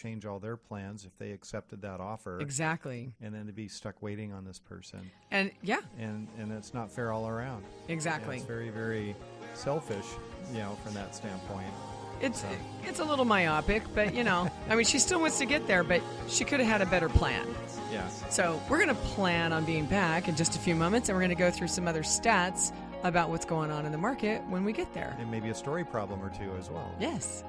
[0.00, 3.12] change all their plans if they accepted that offer, Exactly.
[3.20, 6.90] and then to be stuck waiting on this person, And yeah, and and it's not
[6.90, 7.64] fair all around.
[7.88, 8.36] Yeah, exactly.
[8.36, 9.16] it's very very
[9.54, 10.06] selfish,
[10.52, 11.66] you know, from that standpoint.
[12.20, 12.44] It's
[12.84, 15.84] it's a little myopic, but you know, I mean, she still wants to get there,
[15.84, 17.46] but she could have had a better plan.
[17.92, 18.08] Yeah.
[18.28, 21.22] So we're going to plan on being back in just a few moments, and we're
[21.22, 22.72] going to go through some other stats
[23.04, 25.16] about what's going on in the market when we get there.
[25.20, 26.92] And maybe a story problem or two as well.
[27.00, 27.44] Yes.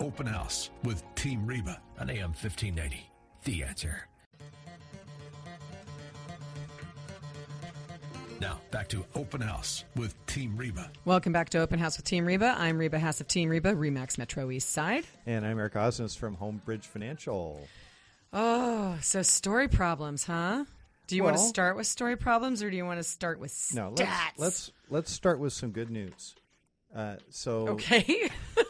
[0.00, 3.10] Open House with Team Reba on AM 1590.
[3.44, 4.06] The answer.
[8.40, 10.90] Now, back to Open House with Team Reba.
[11.04, 12.54] Welcome back to Open House with Team Reba.
[12.56, 15.04] I'm Reba Haas of Team Reba, Remax Metro East Side.
[15.26, 17.66] And I'm Eric Osnes from Homebridge Financial.
[18.32, 20.64] Oh, so story problems, huh?
[21.08, 23.50] Do you want to start with story problems, or do you want to start with
[23.50, 23.74] stats?
[23.74, 26.34] No, let's let's let's start with some good news.
[26.94, 28.28] Uh, so Okay.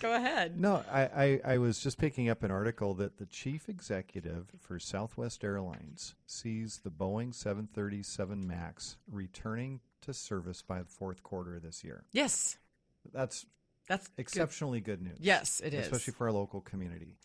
[0.00, 0.58] Go ahead.
[0.58, 4.78] No, I, I, I was just picking up an article that the chief executive for
[4.78, 11.62] Southwest Airlines sees the Boeing 737 MAX returning to service by the fourth quarter of
[11.62, 12.04] this year.
[12.12, 12.56] Yes,
[13.12, 13.46] That's
[13.88, 15.18] that's exceptionally good, news.
[15.20, 15.86] Yes, it is.
[15.86, 17.16] Especially for our local community.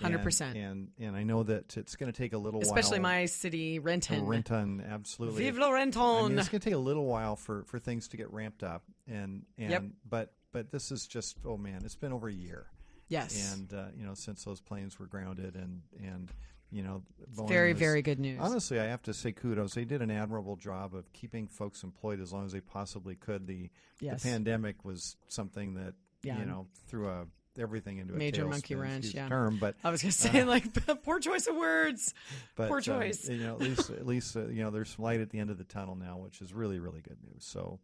[0.00, 0.40] 100%.
[0.42, 2.80] And, and and I know that it's going to take a little Especially while.
[2.80, 4.26] Especially my city, Renton.
[4.26, 5.44] Renton, absolutely.
[5.44, 5.84] Vive le I
[6.28, 8.84] mean, it's going to take a little while for, for things to get ramped up,
[9.06, 9.82] and and Yep.
[10.08, 12.66] but but this is just oh man, it's been over a year,
[13.08, 13.52] yes.
[13.54, 16.32] and uh, you know since those planes were grounded, and and
[16.70, 17.02] you know
[17.34, 18.38] Boeing very, was- very good news.
[18.40, 19.74] Honestly, I have to say kudos.
[19.74, 23.46] They did an admirable job of keeping folks employed as long as they possibly could.
[23.46, 24.22] The Yes.
[24.22, 26.38] the pandemic was something that Yeah.
[26.38, 27.26] you know threw a
[27.58, 29.28] everything into a Major monkey wrench, yeah.
[29.28, 30.64] term, but I was going to say, like,
[31.02, 32.14] poor choice of words.
[32.54, 33.28] but Poor uh, choice.
[33.28, 35.50] you know, at least at least uh, you know there's some light at the end
[35.50, 37.44] of the tunnel now, which is really really good news.
[37.44, 37.80] So,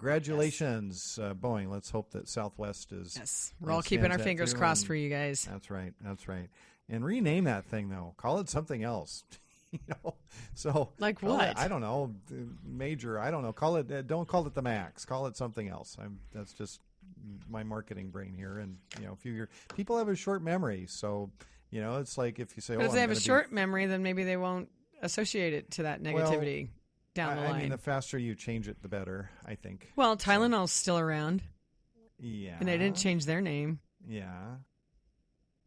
[0.00, 1.70] congratulations, uh, Boeing.
[1.70, 3.16] Let's hope that Southwest is.
[3.16, 3.52] Yes.
[3.60, 5.46] We're all keeping our fingers crossed and- for you guys.
[5.50, 5.92] That's right.
[6.00, 6.48] That's right.
[6.88, 8.14] And rename that thing though.
[8.16, 9.22] Call it something else.
[9.72, 10.14] you know.
[10.54, 11.58] So Like call it- what?
[11.58, 12.14] I don't know.
[12.30, 12.34] uh,
[12.64, 13.18] Major.
[13.18, 13.52] I don't know.
[13.52, 13.90] Call it.
[13.90, 15.04] Uh, don't call it the Max.
[15.04, 15.96] Call it something else.
[16.00, 16.18] I'm.
[16.32, 16.80] That's just
[17.48, 18.58] my marketing brain here.
[18.58, 19.48] And you know, a few years.
[19.76, 21.30] People have a short memory, so
[21.70, 23.20] you know, it's like if you say, But "Oh, if they I'm have a gonna
[23.20, 24.68] be short memory, then maybe they won't
[25.02, 26.68] associate it to that negativity
[27.14, 27.54] down the I, line.
[27.54, 29.30] I mean, the faster you change it, the better.
[29.46, 29.92] I think.
[29.96, 31.42] well, Tylenol's still around,
[32.18, 32.56] Yeah.
[32.60, 33.80] and they didn't change their name.
[34.08, 34.56] Yeah.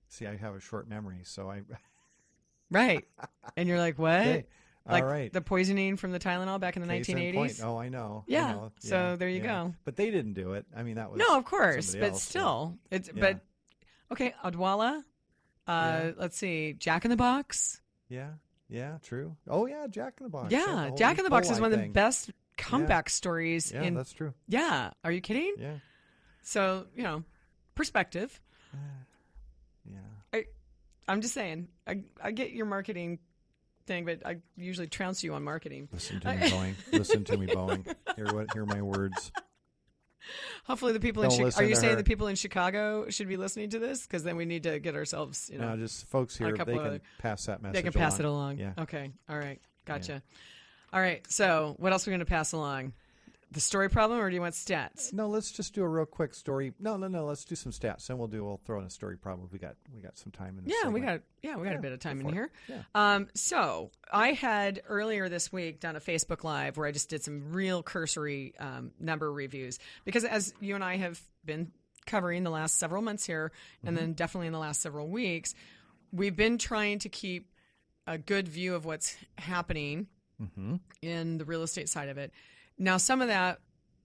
[0.10, 1.62] See, I have a short memory, so I.
[2.72, 3.06] Right.
[3.56, 4.46] and you're like, what?
[4.90, 5.32] Like all right.
[5.32, 7.34] the poisoning from the Tylenol back in the Case in 1980s?
[7.36, 7.60] point.
[7.64, 8.24] Oh, I know.
[8.28, 8.72] I Yeah, know.
[8.80, 9.76] so there you go.
[9.86, 10.66] But they didn't do it.
[10.76, 13.22] I mean, that was No, of course, but else, so- still, it's Yeah.
[13.22, 13.40] but
[14.12, 14.34] okay.
[14.44, 15.04] Odwalla,
[15.68, 16.12] uh, Yeah.
[16.18, 17.80] let's see, Jack in the Box.
[18.10, 18.32] Yeah,
[18.70, 19.36] yeah, true.
[19.48, 20.52] Oh yeah, Jack in the Box.
[20.52, 23.72] yeah, Jack in the Box is one of the best comeback stories.
[23.72, 24.34] Yeah, in that's true.
[24.48, 25.54] yeah, are you kidding?
[25.58, 25.76] Yeah,
[26.42, 27.24] So you know,
[27.76, 28.40] perspective.
[29.92, 29.98] yeah.
[30.34, 30.46] I,
[31.08, 31.68] I'm just saying.
[31.88, 33.20] I I get your marketing
[33.86, 35.90] thing, but I usually trounce you on marketing.
[35.92, 36.74] Listen to me, Boeing.
[36.92, 37.96] Listen to me, Boeing.
[38.16, 38.54] Hear what?
[38.54, 39.32] Hear my words.
[40.66, 41.98] Hopefully, the people in Don't Chi- listen are you saying her.
[41.98, 44.04] the people in Chicago should be listening to this?
[44.06, 46.52] Because then we need to get ourselves, you know, No, just folks here.
[46.52, 47.76] They can other- pass that message.
[47.76, 48.58] they can pass along.
[48.58, 48.76] it along.
[48.78, 48.84] Yeah.
[48.84, 49.12] Okay.
[49.30, 49.60] All right.
[49.86, 50.22] Gotcha.
[50.94, 51.26] All right.
[51.30, 52.94] So, what else are we going to pass along?
[53.54, 55.14] The story problem, or do you want stats?
[55.14, 56.74] No, let's just do a real quick story.
[56.80, 57.26] No, no, no.
[57.26, 58.08] Let's do some stats.
[58.08, 58.44] Then we'll do.
[58.44, 59.16] We'll throw in a story.
[59.16, 59.48] problem.
[59.52, 60.66] we got we got some time in.
[60.66, 62.50] This Yeah, we got yeah, we got Yeah, a bit of time in here.
[62.68, 62.76] it.
[62.96, 67.24] Um, so I had earlier this week done a Facebook Live where I just did
[67.24, 71.72] some real cursory um, number reviews because as you and I have been
[72.06, 73.52] covering the last several months here,
[73.86, 74.06] and Mm-hmm.
[74.06, 75.54] then definitely in the last several weeks,
[76.12, 77.50] we've been trying to keep
[78.08, 80.08] a good view of what's happening
[80.42, 80.76] Mm-hmm.
[81.04, 82.32] in the real estate side of it.
[82.78, 83.60] Now, some of that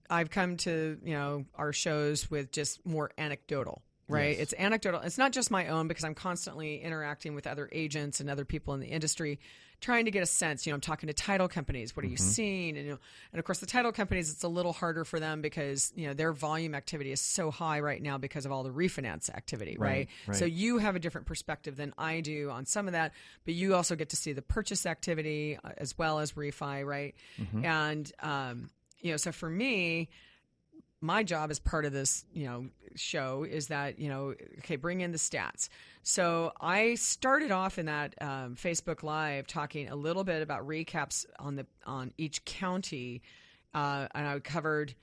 [0.09, 4.31] I've come to, you know, our shows with just more anecdotal, right?
[4.31, 4.39] Yes.
[4.39, 5.01] It's anecdotal.
[5.01, 8.73] It's not just my own because I'm constantly interacting with other agents and other people
[8.73, 9.39] in the industry
[9.81, 12.17] trying to get a sense, you know, I'm talking to title companies, what are you
[12.17, 12.29] Mm-hmm.
[12.29, 12.77] seeing?
[12.77, 12.99] And you know,
[13.31, 16.13] and of course the title companies it's a little harder for them because, you know,
[16.13, 19.89] their volume activity is so high right now because of all the refinance activity, right?
[19.89, 20.37] Right, right.
[20.37, 23.13] So you have a different perspective than I do on some of that,
[23.45, 27.15] but you also get to see the purchase activity uh, as well as refi, right?
[27.65, 30.09] And um, you know, so for me,
[31.01, 35.01] my job as part of this, you know, show is that you know, okay, bring
[35.01, 35.69] in the stats.
[36.03, 41.25] So I started off in that um, Facebook Live talking a little bit about recaps
[41.39, 43.21] on the on each county,
[43.73, 44.93] uh, and I covered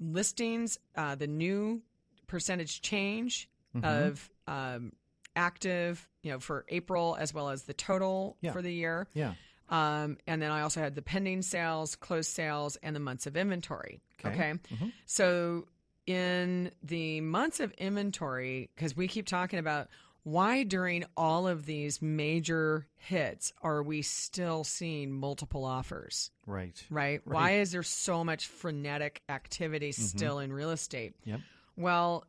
[0.00, 1.82] listings, uh, the new
[2.26, 3.48] percentage change
[3.82, 4.92] of um,
[5.34, 8.52] active, you know, for April as well as the total Yeah.
[8.52, 9.08] for the year.
[9.14, 9.34] Yeah.
[9.70, 13.36] Um, and then I also had the pending sales, closed sales, and the months of
[13.36, 14.02] inventory.
[14.24, 14.34] Okay.
[14.34, 14.52] Okay.
[14.74, 14.88] Mm-hmm.
[15.06, 15.66] So
[16.06, 19.88] in the months of inventory, because we keep talking about
[20.24, 26.80] why during all of these major hits are we still seeing multiple offers, Right.
[26.90, 27.20] right?
[27.24, 30.02] Why is there so much frenetic activity mm-hmm.
[30.02, 31.14] still in real estate?
[31.24, 31.40] Yep.
[31.76, 32.24] Well,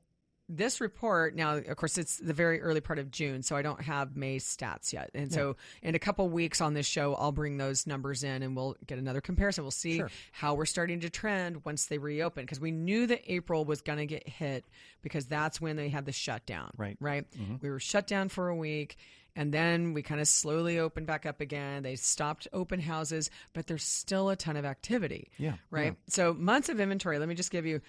[0.50, 3.82] this report now, of course, it's the very early part of June, so I don't
[3.82, 5.10] have May's stats yet.
[5.14, 8.56] And so, in a couple weeks on this show, I'll bring those numbers in, and
[8.56, 9.64] we'll get another comparison.
[9.64, 10.10] We'll see Sure.
[10.34, 14.00] how we're starting to trend once they reopen, because we knew that April was going
[14.00, 14.66] to get hit
[15.02, 16.72] because that's when they had the shutdown.
[16.78, 16.98] Right.
[17.00, 17.30] Right.
[17.32, 17.56] Mm-hmm.
[17.62, 18.98] We were shut down for a week.
[19.36, 21.82] And then we kind of slowly opened back up again.
[21.82, 25.56] They stopped open houses, but there's still a ton of activity Yeah.
[25.72, 25.96] right?
[26.08, 27.18] So months of inventory.
[27.18, 27.82] Let me just give you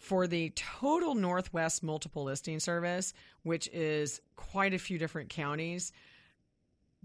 [0.00, 5.92] for the total Northwest multiple listing service, which is quite a few different counties.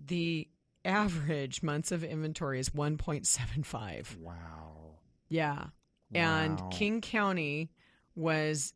[0.04, 0.48] The
[0.84, 4.18] average months of inventory is 1.75.
[4.20, 4.96] Wow.
[5.30, 5.68] Yeah.
[6.14, 7.72] And King County
[8.16, 8.74] was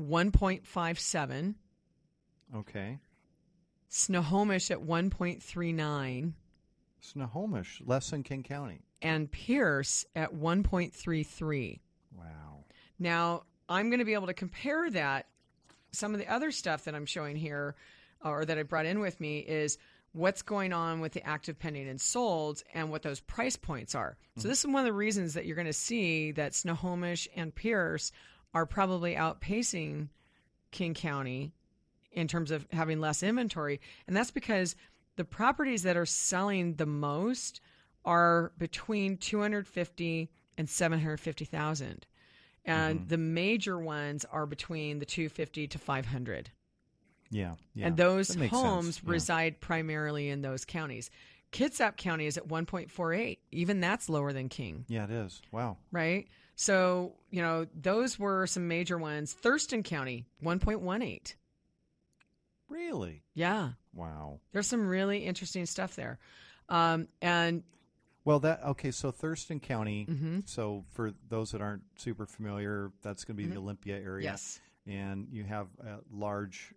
[0.00, 1.54] 1.57,
[2.54, 2.98] Okay.
[3.88, 6.32] Snohomish at 1.39,
[7.00, 8.80] Snohomish, less than King County.
[9.00, 11.80] and Pierce at 1.33.
[12.16, 12.64] Wow.
[12.98, 15.26] Now, I'm going to be able to compare that.
[15.92, 17.74] Some of the other stuff that I'm showing here,
[18.24, 19.78] uh, or that I brought in with me, is
[20.12, 24.16] what's going on with the active pending and sold and what those price points are.
[24.36, 27.54] So, this is one of the reasons that you're going to see that Snohomish and
[27.54, 28.12] Pierce
[28.54, 30.08] are probably outpacing
[30.70, 31.52] King County
[32.10, 33.80] in terms of having less inventory.
[34.06, 34.76] And that's because
[35.16, 37.60] the properties that are selling the most
[38.04, 42.06] are between 250 and 750,000
[42.64, 46.50] and the major ones are between the 250 to 500
[47.30, 47.54] Yeah.
[47.74, 47.86] Yeah.
[47.88, 49.00] and those homes.
[49.04, 49.10] Yeah.
[49.12, 51.10] reside primarily in those counties
[51.52, 55.42] kitsap county is at 1.48 even that's lower than king Yeah, it is.
[55.50, 55.76] Wow.
[55.90, 61.34] right so you know those were some major ones thurston county 1.18
[62.68, 63.22] Really?
[63.34, 64.40] yeah Wow.
[64.52, 66.18] there's some really interesting stuff there
[66.68, 67.62] um, and
[68.24, 68.90] Well, that okay.
[68.90, 70.06] So Thurston County.
[70.08, 70.40] Mm-hmm.
[70.44, 74.24] So for those that aren't super familiar, that's going to be the Olympia area.
[74.24, 76.72] yes And you have a large.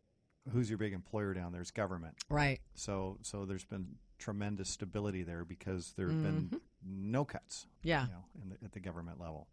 [0.52, 1.62] Who's your big employer down there?
[1.62, 2.16] It's government.
[2.30, 7.68] right So so there's been tremendous stability there because there have been no cuts.
[7.84, 9.48] yeah You know, in the, at the government level.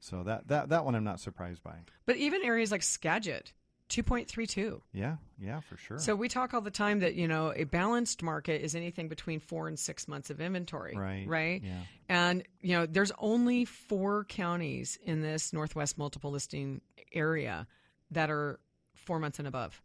[0.00, 1.76] So that that that one I'm not surprised by.
[2.06, 3.52] but even areas like skagit
[3.88, 5.16] 2.32 Yeah.
[5.40, 5.98] Yeah, for sure.
[5.98, 9.38] So we talk all the time that you know a balanced market is anything between
[9.40, 11.62] four and six months of inventory, Right, Right.
[11.62, 11.80] yeah.
[12.08, 16.80] And you know, there's only four counties in this Northwest multiple listing
[17.12, 17.66] area
[18.10, 18.58] that are
[18.94, 19.80] four months and above.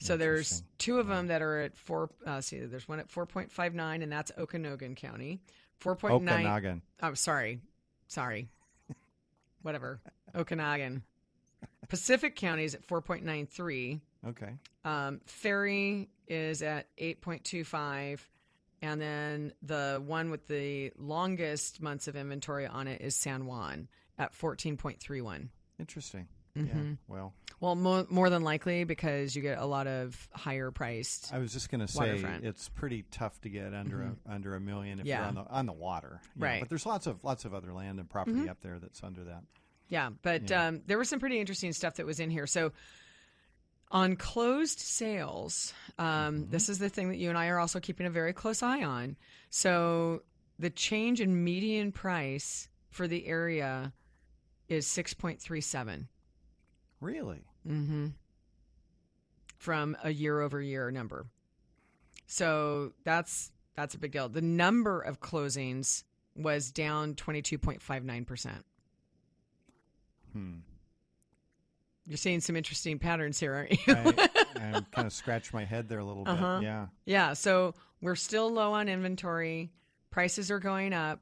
[0.00, 2.10] So there's two of them that are at four.
[2.24, 5.40] Uh, see, there's one at four point five nine, and that's Okanogan County.
[5.78, 6.46] Four point nine.
[6.46, 6.82] Okanagan.
[7.02, 7.60] Oh, sorry,
[8.06, 8.48] sorry.
[9.62, 10.00] Whatever.
[10.36, 11.02] Okanagan.
[11.88, 14.00] Pacific County is at four point nine three.
[14.26, 14.52] Okay.
[14.84, 18.20] Um, Ferry is at 8.25.
[18.82, 23.88] And then the one with the longest months of inventory on it is San Juan
[24.18, 25.48] at 14.31.
[25.80, 26.26] Interesting.
[26.56, 26.78] Mm-hmm.
[26.88, 26.94] Yeah.
[27.06, 31.32] Well, Well, mo- more than likely because you get a lot of higher priced.
[31.32, 32.20] I was just going to say.
[32.20, 32.44] Mm-hmm.
[32.46, 35.18] it's pretty tough to get under a, under a million if Yeah.
[35.18, 36.20] you're on the on the water.
[36.36, 36.52] know, Right.
[36.54, 36.60] Mm-hmm.
[36.60, 39.42] But there's lots of lots of other land and property up there that's under that.
[39.88, 40.66] Yeah, but Yeah.
[40.66, 42.46] Um, there was some pretty interesting stuff that was in here.
[42.46, 42.72] So
[43.90, 48.06] on closed sales, um, this is the thing that you and I are also keeping
[48.06, 49.16] a very close eye on.
[49.50, 50.22] So
[50.58, 53.92] the change in median price for the area
[54.68, 56.06] is 6.37
[57.00, 57.44] Really?
[57.66, 58.08] mm-hmm.
[59.56, 61.26] from a year over year number.
[62.26, 64.28] So that's that's a big deal.
[64.28, 66.02] The number of closings
[66.34, 68.62] was down 22.59%.
[70.32, 70.54] Hmm.
[72.06, 73.78] You're seeing some interesting patterns here, aren't you?
[73.94, 74.14] I,
[74.56, 76.58] I kind of scratched my head there a little Uh-huh.
[76.58, 76.64] bit.
[76.64, 76.86] Yeah.
[77.04, 79.70] Yeah, so we're still low on inventory.
[80.10, 81.20] Prices are going up,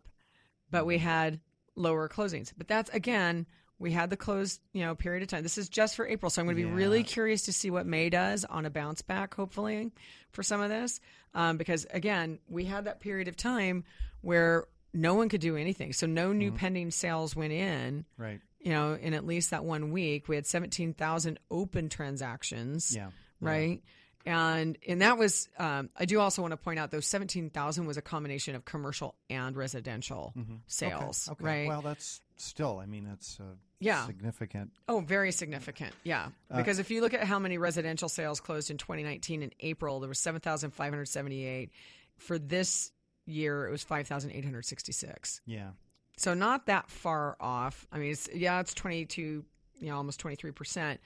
[0.71, 1.41] but we had
[1.75, 2.53] lower closings.
[2.57, 3.47] But that's again,
[3.81, 5.43] we had the closed, you know, period of time.
[5.43, 7.85] This is just for April, so I'm going to be really curious to see what
[7.85, 9.91] May does on a bounce back, hopefully,
[10.31, 11.01] for some of this,
[11.35, 13.83] um, because again, we had that period of time
[14.21, 15.93] where no one could do anything.
[15.93, 16.57] So no new Mm-hmm.
[16.59, 18.05] pending sales went in.
[18.17, 18.41] Right.
[18.67, 23.11] You know, in at least that one week, we had 17,000 open transactions Yeah.
[23.41, 23.81] right?
[24.25, 27.87] And and that was um, I do also want to point out those seventeen thousand
[27.87, 30.35] was a combination of commercial and residential
[30.67, 31.33] sales, Mm-hmm.
[31.33, 31.45] Okay.
[31.45, 31.69] right?
[31.69, 32.81] Well, that's still.
[32.81, 33.45] I mean, that's uh,
[33.79, 34.05] Yeah.
[34.05, 34.73] significant.
[34.89, 35.95] Oh, very significant.
[36.03, 36.31] Yeah.
[36.51, 40.01] Uh, Because if you look at how many residential sales closed in 2019 in April,
[40.01, 41.71] there was 7,578.
[42.17, 42.91] For this
[43.27, 45.41] year, it was 5,866.
[45.47, 45.71] Yeah,
[46.17, 47.87] So not that far off.
[47.93, 49.45] I mean, it's, yeah, it's 22,
[49.79, 50.99] you know, almost 23%.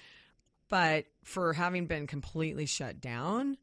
[0.68, 3.56] But for having been completely shut down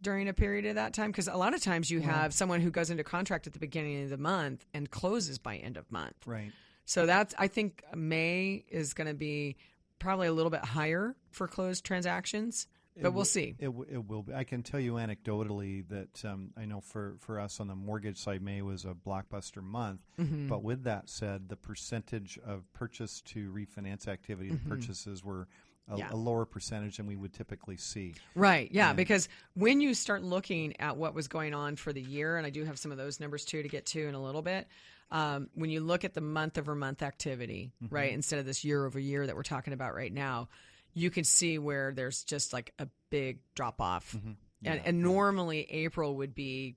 [0.00, 2.70] during a period of that time, because a lot of times you have someone who
[2.70, 6.16] goes into contract at the beginning of the month and closes by end of month.
[6.26, 6.52] right.
[6.86, 9.56] So that's I think May is going to be
[9.98, 12.66] probably a little bit higher for closed transactions,
[13.02, 13.54] but we'll will- see.
[13.58, 14.34] It, w- it will be.
[14.34, 18.18] I can tell you anecdotally that um, I know for, for us on the mortgage
[18.18, 20.00] side, May was a blockbuster month.
[20.20, 20.48] Mm-hmm.
[20.48, 25.44] But with that said, the percentage of purchase to refinance activity, the purchases were a,
[25.90, 25.98] Mm-hmm.
[25.98, 26.12] Yeah.
[26.12, 28.14] a lower percentage than we would typically see.
[28.34, 28.70] Right.
[28.72, 32.46] Yeah, because when you start looking at what was going on for the year, and
[32.46, 34.66] I do have some of those numbers too to get to in a little bit.
[35.10, 38.86] Um, when you look at the month over month activity, right, instead of this year
[38.86, 40.48] over year that we're talking about right now,
[40.94, 44.14] you can see where there's just like a big drop off.
[44.16, 44.32] Mm-hmm.
[44.64, 46.76] And, and normally April would be,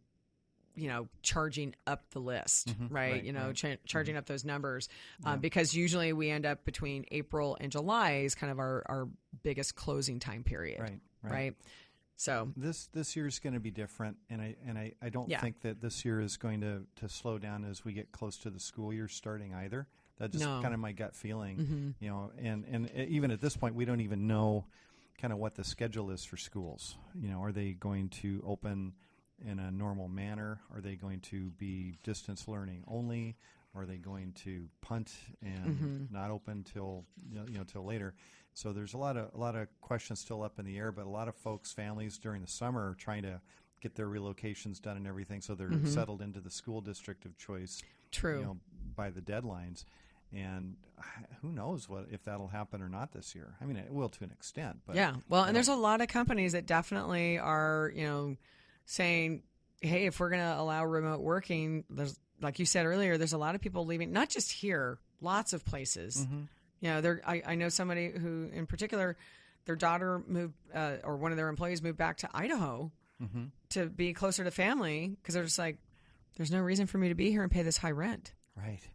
[0.75, 2.93] you know, charging up the list, mm-hmm.
[2.93, 3.11] right?
[3.13, 3.55] Right, You know, right.
[3.55, 3.85] cha- mm-hmm.
[3.85, 4.89] charging up those numbers
[5.23, 9.07] um, because usually we end up between April and July is kind of our, our
[9.41, 11.31] biggest closing time period Right, right.
[11.31, 11.55] right?
[12.17, 15.29] So This this year is going to be different, and I and I, I don't
[15.29, 15.39] Yeah.
[15.39, 18.49] think that this year is going to, to slow down as we get close to
[18.49, 19.87] the school year starting either.
[20.19, 20.51] That's just No.
[20.53, 20.61] Mm-hmm.
[20.63, 22.31] kind of my gut feeling, you know.
[22.37, 24.65] And and even at this point, we don't even know
[25.21, 26.95] kind of what the schedule is for schools.
[27.19, 28.93] You know, are they going to open
[29.45, 30.59] in a normal manner?
[30.73, 33.35] Are they going to be distance learning only?
[33.75, 35.13] Are they going to punt
[35.43, 36.03] and Mm-hmm.
[36.13, 38.15] not open till you know, you know till later?
[38.55, 41.05] So there's a lot of a lot of questions still up in the air, but
[41.05, 43.39] a lot of folks, families during the summer are trying to
[43.81, 47.77] get their relocations done and everything, so they're settled into the school district of choice.
[47.77, 47.87] Mm-hmm.
[48.09, 48.39] True.
[48.39, 48.57] You know,
[48.95, 49.85] by the deadlines,
[50.33, 50.75] and
[51.41, 53.55] who knows what if that'll happen or not this year.
[53.61, 56.07] I mean, it will to an extent, but yeah, well, and there's a lot of
[56.07, 58.35] companies that definitely are, you know,
[58.85, 59.43] saying,
[59.81, 63.37] "Hey, if we're going to allow remote working, there's like you said earlier, there's a
[63.37, 66.17] lot of people leaving, not just here, lots of places.
[66.25, 66.41] Mm-hmm.
[66.81, 67.21] You know, there.
[67.25, 69.17] I, I know somebody who, in particular,
[69.65, 73.45] their daughter moved, uh, or one of their employees moved back to Idaho Mm-hmm.
[73.69, 75.77] to be closer to family because they're just like,
[76.35, 78.31] there's no reason for me to be here and pay this high rent.
[78.55, 78.87] right.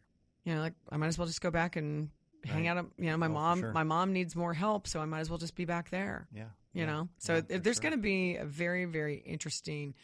[0.45, 2.11] You know, like I might as well just go back and
[2.45, 2.76] hang Right.
[2.76, 2.90] out.
[2.99, 3.72] You know, my Oh, mom, sure.
[3.72, 6.26] my mom needs more help, so I might as well just be back there.
[6.34, 6.45] Yeah.
[6.74, 7.82] You yeah, know, so yeah, if there's sure.
[7.82, 9.95] going to be a very, very interesting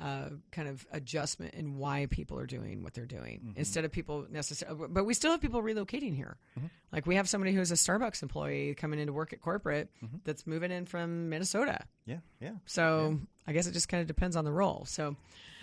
[0.00, 3.58] uh, kind of adjustment in why people are doing what they're doing Mm-hmm.
[3.60, 4.88] instead of people necessarily.
[4.90, 6.36] But we still have people relocating here.
[6.58, 6.66] Mm-hmm.
[6.92, 10.16] Like we have somebody who's a Starbucks employee coming into work at corporate Mm-hmm.
[10.24, 11.78] that's moving in from Minnesota.
[12.06, 12.18] Yeah.
[12.40, 12.54] Yeah.
[12.66, 14.84] So I guess it just kind of depends on the role.
[14.86, 15.14] So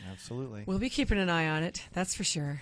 [0.09, 0.63] Absolutely.
[0.65, 1.83] we'll be keeping an eye on it.
[1.91, 2.61] That's for sure.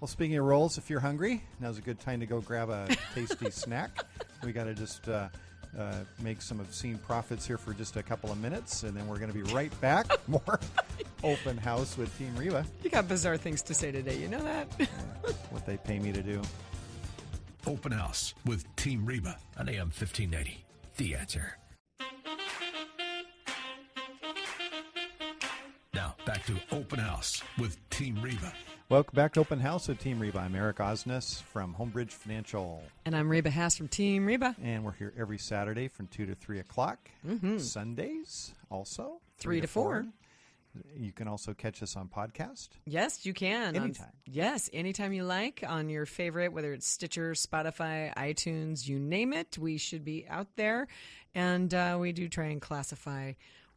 [0.00, 2.88] Well, speaking of rolls, if you're hungry, now's a good time to go grab a
[3.14, 4.04] tasty snack.
[4.44, 5.28] We got to just uh,
[5.78, 9.18] uh, make some obscene profits here for just a couple of minutes, and then we're
[9.18, 10.06] going to be right back.
[10.28, 10.60] More
[11.22, 14.18] open house with Team Reba, You got bizarre things to say today.
[14.18, 14.66] You know that?
[15.50, 16.42] what they pay me to do.
[17.66, 20.62] Open House with Team Reba on AM 1590.
[20.98, 21.56] The answer.
[25.94, 28.52] Now, back to Open House with Team Reba.
[28.90, 30.40] Welcome back to Open House with Team Reba.
[30.40, 34.54] I'm Eric Osnes from Homebridge Financial, And I'm Reba Haas from Team Reba.
[34.62, 37.10] and we're here every Saturday from 2 to 3 o'clock.
[37.58, 39.20] Sundays also.
[39.38, 40.06] Three to four.
[40.96, 42.68] You can also catch us on podcast.
[42.84, 43.76] Yes, you can.
[43.76, 44.12] On- Anytime.
[44.26, 49.56] yes, anytime you like on your favorite, whether it's Stitcher, Spotify, iTunes, you name it.
[49.56, 50.88] We should be out there.
[51.34, 53.32] And uh, we do try and classify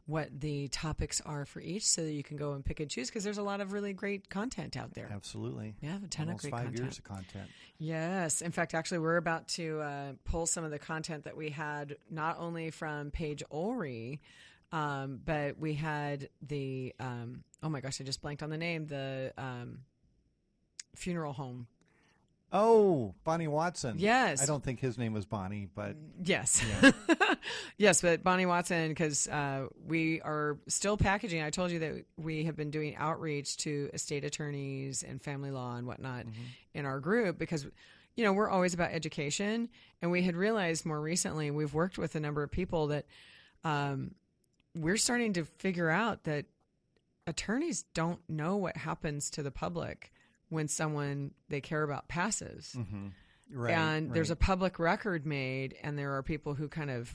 [0.08, 3.08] what the topics are for each so that you can go and pick and choose
[3.08, 5.06] because there's a lot of really great content out there.
[5.12, 5.74] Absolutely.
[5.82, 6.82] Yeah, a ton of Almost great five content.
[6.82, 7.50] years of content.
[7.76, 8.40] Yes.
[8.40, 11.96] In fact, actually, we're about to uh, pull some of the content that we had
[12.10, 14.20] not only from Page Ulrey,
[14.72, 18.86] um, but we had the, um, oh my gosh, I just blanked on the name,
[18.86, 19.80] the um,
[20.96, 21.66] funeral home.
[22.50, 23.96] Oh, Bonney Watson.
[23.98, 24.42] Yes.
[24.42, 26.64] I don't think his name was Bonney, but Yes.
[27.76, 31.42] yes, but Bonney Watson, because uh, we are still packaging.
[31.42, 35.76] I told you that we have been doing outreach to estate attorneys and family law
[35.76, 36.24] and whatnot
[36.72, 37.66] in our group because,
[38.16, 39.68] you know, we're always about education.
[40.00, 43.04] And we had realized more recently, we've worked with a number of people that
[43.62, 44.14] um,
[44.74, 46.46] we're starting to figure out that
[47.26, 50.12] attorneys don't know what happens to the public
[50.48, 52.76] when someone they care about passes
[53.52, 53.72] right.
[53.72, 57.14] and there's a public record made and there are people who kind of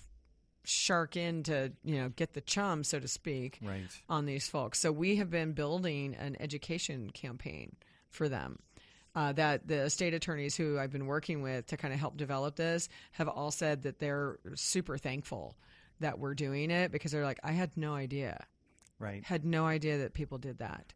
[0.65, 3.89] shark in to you know get the chum so to speak right.
[4.07, 7.75] on these folks so we have been building an education campaign
[8.09, 8.59] for them
[9.15, 12.55] uh, that the state attorneys who I've been working with to kind of help develop
[12.55, 15.55] this have all said that they're super thankful
[15.99, 18.45] that we're doing it because they're like, I had no idea,
[18.99, 19.23] Right.
[19.23, 20.93] had no idea that people did that.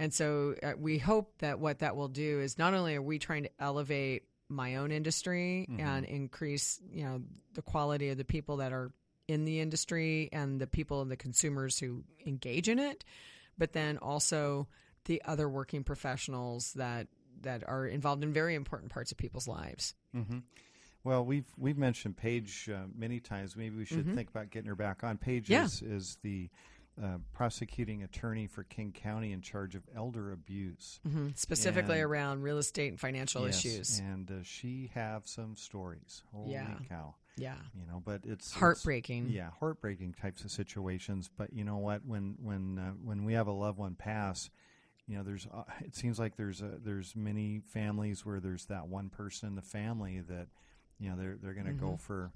[0.00, 3.18] And so uh, we hope that what that will do is not only are we
[3.18, 7.22] trying to elevate my own industry and increase, you know,
[7.54, 8.90] the quality of the people that are
[9.28, 13.04] in the industry and the people and the consumers who engage in it,
[13.58, 14.66] but then also
[15.04, 17.06] the other working professionals that
[17.42, 19.94] that are involved in very important parts of people's lives.
[21.04, 23.56] Well, we've we've mentioned Page uh, many times.
[23.56, 25.16] Maybe we should think about getting her back on.
[25.18, 25.52] Page Mm-hmm.
[25.52, 25.64] Yeah.
[25.64, 26.50] is, is the
[27.02, 31.00] uh, prosecuting attorney for King County in charge of elder abuse.
[31.06, 31.36] Mhm.
[31.36, 33.98] Specifically And- around real estate and financial Yes, issues.
[34.00, 36.22] and uh, she have some stories.
[36.32, 36.78] Holy Yeah.
[36.88, 37.14] cow!
[37.36, 37.56] Yeah.
[37.74, 39.28] You know, but it's it's- Heartbreaking.
[39.30, 41.30] yeah, heartbreaking types of situations.
[41.34, 42.04] But you know what?
[42.04, 44.50] When when uh, when we have a loved one pass,
[45.06, 48.88] you know, there's uh, it seems like there's a, there's many families where there's that
[48.88, 50.48] one person in the family that
[50.98, 51.86] you know they're they're going to Mm-hmm.
[51.92, 52.32] go for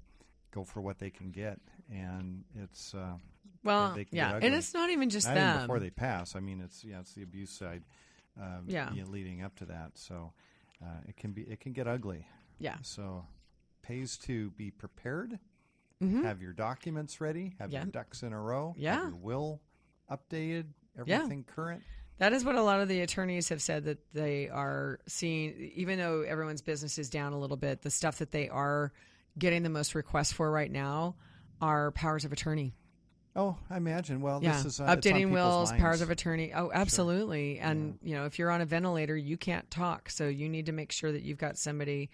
[0.51, 1.59] go for what they can get,
[1.91, 3.17] and it's uh,
[3.65, 5.49] Well, yeah, and it's not even just not them.
[5.55, 6.35] even before they pass.
[6.35, 7.83] I mean, it's yeah, it's the abuse side.
[8.39, 8.93] Um, Yeah.
[8.93, 10.33] you know, leading up to that, so
[10.83, 12.27] uh, it can be it can get ugly.
[12.59, 12.75] yeah.
[12.83, 13.25] So
[13.81, 15.39] pays to be prepared,
[16.01, 17.73] have your documents ready, have Mm-hmm.
[17.73, 17.83] Yeah.
[17.83, 19.01] your ducks in a row, have Yeah.
[19.07, 19.61] your will
[20.09, 20.65] updated,
[21.05, 21.15] Yeah.
[21.17, 21.83] everything current.
[22.17, 25.97] That is what a lot of the attorneys have said that they are seeing, even
[25.99, 28.93] though everyone's business is down a little bit, the stuff that they are
[29.37, 31.15] getting the most requests for right now
[31.61, 32.73] are powers of attorney.
[33.35, 34.21] Oh, I imagine.
[34.21, 36.53] Well, yeah, this is uh, updating wills, powers of attorney.
[36.53, 37.59] Oh, absolutely.
[37.59, 40.71] And you know, if you're on a ventilator, you can't talk, so you need to
[40.71, 42.09] make sure that you've got somebody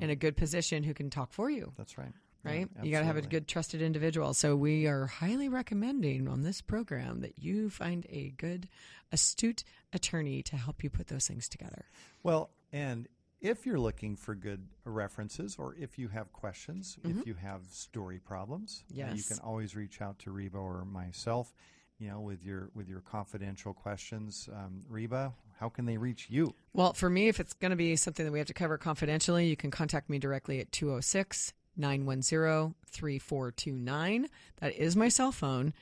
[0.00, 1.72] in a good position who can talk for you.
[1.78, 2.12] That's right.
[2.44, 2.68] Yeah, Right?
[2.82, 4.34] you got to have a good, trusted individual.
[4.34, 8.68] So, we are highly recommending on this program that you find a good,
[9.12, 9.64] astute
[9.94, 11.86] attorney to help you put those things together.
[12.22, 13.08] Well, and
[13.44, 18.18] if you're looking for good references, or if you have questions, if you have story
[18.18, 19.34] problems, uh, you Mm-hmm.
[19.34, 21.52] Can always reach out to Reba or myself.
[21.98, 26.54] You know, with your with your confidential questions, um, Reba, how can they reach you?
[26.72, 29.46] Well, for me, if it's going to be something that we have to cover confidentially,
[29.46, 34.28] you can contact me directly at 206 910 3429.
[34.60, 35.72] That is my cell phone.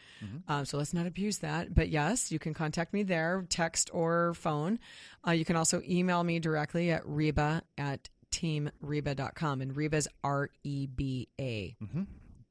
[0.48, 1.74] Um, so let's not abuse that.
[1.74, 4.78] But yes, you can contact me there, text or phone.
[5.26, 9.60] Uh, you can also email me directly at reba at teamreba.com.
[9.60, 11.76] And Reba's R E B A.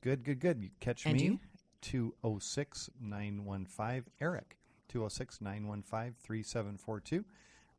[0.01, 0.61] Good, good, good.
[0.63, 1.39] You catch And me you?
[1.81, 4.57] 206 915 Eric
[4.89, 7.25] 206 915 3742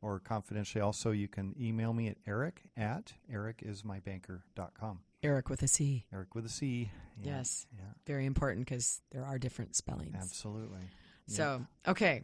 [0.01, 4.99] or confidentially also you can email me at eric at ericismybanker.com.
[5.23, 6.05] Eric with a C.
[6.13, 6.91] Eric with a C.
[7.21, 7.65] Yeah, Yes.
[7.77, 10.15] Yeah, Very important because there are different spellings.
[10.15, 10.81] absolutely.
[11.27, 12.23] So, okay.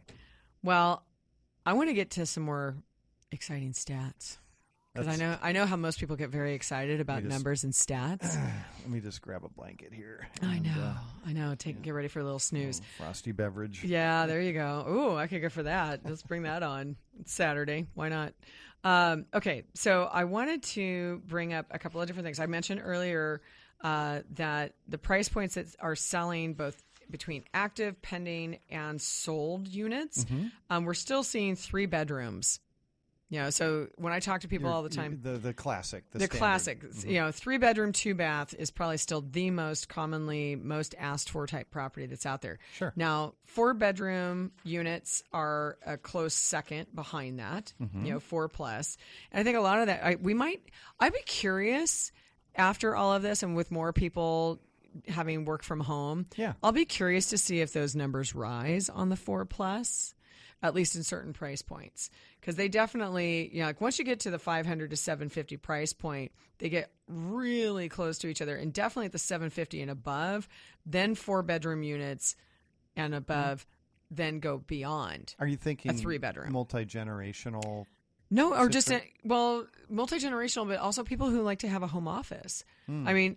[0.62, 1.02] Well,
[1.64, 2.76] I want to get to some more
[3.32, 4.36] exciting stats.
[4.94, 7.72] Because I know I know how most people get very excited about just- numbers and
[7.72, 8.34] stats.
[8.80, 10.26] Let me just grab a blanket here.
[10.42, 10.94] I know, uh,
[11.26, 11.54] I know.
[11.54, 12.80] Take get ready for a little snooze.
[12.98, 13.84] frosty beverage.
[13.84, 14.84] Yeah, there you go.
[14.88, 16.00] Ooh, I could go for that.
[16.04, 16.96] Let's bring that on.
[17.20, 17.86] It's Saturday.
[17.94, 18.32] Why not?
[18.82, 22.40] Um, okay, so I wanted to bring up a couple of different things.
[22.40, 23.42] I mentioned earlier
[23.82, 30.24] uh, that the price points that are selling both between active, pending, and sold units,
[30.70, 32.58] um, we're still seeing three bedrooms.
[33.32, 36.02] You know, so when I talk to people Your- all the time, The the classic.
[36.10, 40.56] The, the classic, you know, three bedroom, two bath is probably still the most commonly,
[40.56, 42.58] most asked for type property that's out there.
[42.74, 42.92] Sure.
[42.96, 48.04] Now, four bedroom units are a close second behind that, Mm-hmm.
[48.04, 48.50] you know, four.
[48.58, 48.96] And
[49.32, 50.60] I think a lot of that, I, we might,
[50.98, 52.10] I'd be curious
[52.56, 54.60] after all of this and with more people
[55.06, 56.26] having work from home.
[56.36, 56.54] Yeah.
[56.64, 60.14] I'll be curious to see if those numbers rise on the four plus,
[60.62, 64.20] at least in certain price points, because they definitely, you know, like once you get
[64.20, 68.72] to the 500 to 750 price point, they get really close to each other, and
[68.72, 70.48] definitely at the 750 and above,
[70.84, 72.36] then four bedroom units
[72.96, 73.66] and above,
[74.10, 75.34] then go beyond.
[75.38, 76.52] Are you thinking a three-bedroom.
[76.52, 77.86] multi generational?
[78.30, 81.88] No, or just a, well, multi generational, but also people who like to have a
[81.88, 82.64] home office.
[82.86, 83.08] Hmm.
[83.08, 83.36] I mean,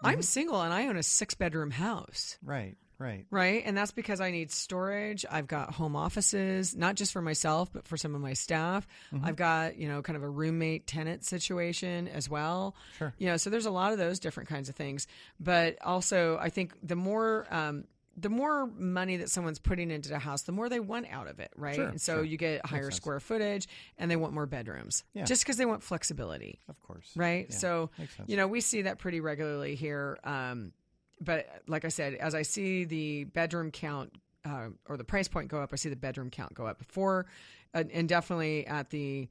[0.00, 0.06] Mm-hmm.
[0.14, 2.38] I'm single and I own a six bedroom house.
[2.42, 3.26] Right, right.
[3.30, 3.62] Right.
[3.66, 5.24] And that's because I need storage.
[5.28, 8.86] I've got home offices, not just for myself, but for some of my staff.
[9.12, 9.24] Mm-hmm.
[9.24, 12.76] I've got, you know, kind of a roommate tenant situation as well.
[12.98, 13.12] Sure.
[13.18, 15.06] You know, so there's a lot of those different kinds of things.
[15.40, 17.84] But also, I think the more, um,
[18.16, 21.38] the more money that someone's putting into the house, the more they want out of
[21.40, 21.76] it, right?
[21.76, 22.24] Sure, and so sure.
[22.24, 25.24] you get higher square footage and they want more bedrooms Yeah.
[25.24, 27.10] just because they want flexibility Of course.
[27.16, 27.46] right?
[27.48, 27.90] Yeah, so,
[28.26, 30.18] you know, we see that pretty regularly here.
[30.22, 30.72] Um,
[31.20, 34.12] but like I said, as I see the bedroom count
[34.44, 37.26] uh, or the price point go up, I see the bedroom count go up before,
[37.74, 39.28] uh, and definitely at the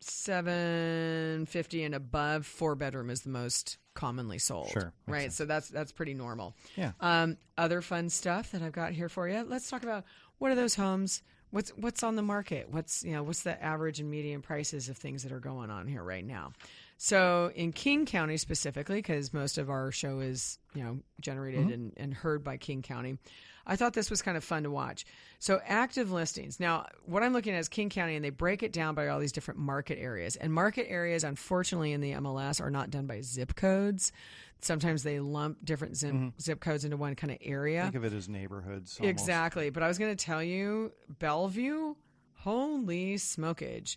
[0.00, 2.46] seven fifty and above.
[2.46, 4.68] Four bedroom is the most commonly sold.
[4.68, 5.22] Sure, right.
[5.22, 5.36] sense.
[5.36, 6.54] So that's that's pretty normal.
[6.76, 6.92] Yeah.
[7.00, 9.44] Um, other fun stuff that I've got here for you.
[9.48, 10.04] Let's talk about
[10.38, 11.22] what are those homes.
[11.50, 12.68] What's what's on the market?
[12.70, 15.86] What's you know what's the average and median prices of things that are going on
[15.86, 16.52] here right now?
[16.96, 21.72] So in King County specifically, because most of our show is you know generated mm-hmm.
[21.72, 23.18] and, and heard by King County,
[23.66, 25.04] I thought this was kind of fun to watch.
[25.38, 26.60] So active listings.
[26.60, 29.18] Now, what I'm looking at is King County, and they break it down by all
[29.18, 30.36] these different market areas.
[30.36, 34.12] And market areas, unfortunately, in the MLS are not done by zip codes.
[34.60, 36.28] Sometimes they lump different zip, mm-hmm.
[36.40, 37.82] zip codes into one kind of area.
[37.82, 38.98] Think of it as neighborhoods.
[38.98, 39.10] almost.
[39.10, 39.70] Exactly.
[39.70, 41.94] But I was going to tell you, Bellevue,
[42.34, 43.96] holy smokage.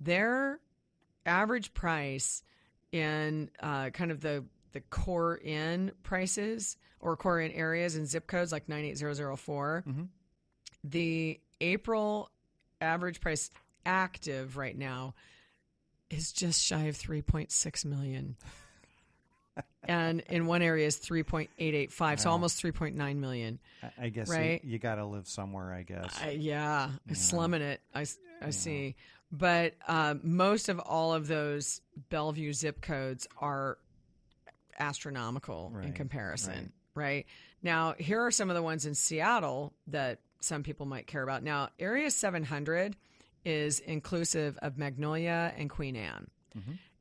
[0.00, 0.58] Their
[1.26, 2.42] average price
[2.92, 8.26] in uh, kind of the, the core in prices or core in areas and zip
[8.26, 9.84] codes like 98004,
[10.84, 12.30] the April
[12.80, 13.50] average price
[13.86, 15.14] active right now
[16.10, 18.36] is just shy of 3.6 million.
[19.88, 23.58] and in one area is 3.885, so almost 3.9 million.
[23.82, 24.62] I, I guess Right?
[24.64, 25.72] you, you got to live somewhere.
[25.72, 26.18] I guess.
[26.24, 27.80] Uh, yeah, slumming it.
[27.94, 28.06] I,
[28.42, 28.96] I see.
[29.36, 33.78] But uh, most of all of those Bellevue zip codes are
[34.78, 37.26] astronomical in comparison, right.
[37.62, 41.42] Now, here are some of the ones in Seattle that some people might care about.
[41.42, 42.96] Now, Area 700
[43.44, 46.28] is inclusive of Magnolia and Queen Anne.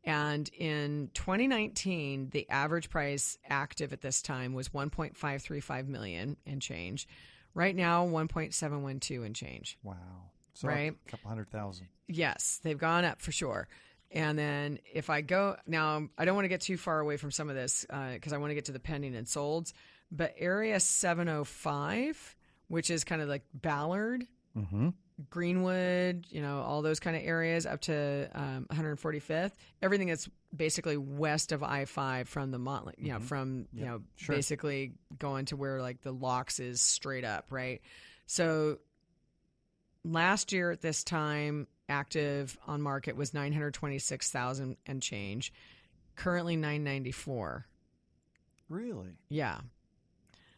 [0.05, 7.07] And in 2019, the average price active at this time was 1.535 million and change.
[7.53, 9.77] Right now, 1.712 and change.
[9.83, 9.95] wow.
[10.53, 10.93] So Right.
[11.07, 11.87] A couple hundred thousand.
[12.07, 13.67] Yes, they've gone up for sure.
[14.11, 17.31] And then if I go now, I don't want to get too far away from
[17.31, 19.73] some of this because I want to get to the pending and solds.
[20.11, 22.35] But Area 705,
[22.67, 24.25] which is kind of like Ballard,
[24.57, 24.89] Mm-hmm.
[25.29, 29.51] Greenwood, you know, all those kind of areas up to um, 145th,
[29.81, 34.01] everything that's basically west of I 5 from the Motley, you know, from, you know,
[34.15, 34.35] sure.
[34.35, 37.81] basically going to where like the locks is straight up, right?
[38.25, 38.79] So
[40.03, 45.53] last year at this time, active on market was 926,000 and change,
[46.15, 47.65] currently 994.
[48.69, 49.17] Really?
[49.29, 49.59] Yeah.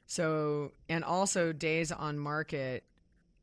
[0.06, 2.84] So, and also days on market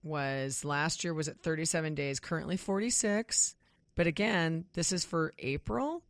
[0.02, 3.54] was last year was at 37 days, currently 46.
[3.94, 6.02] But again, this is for April.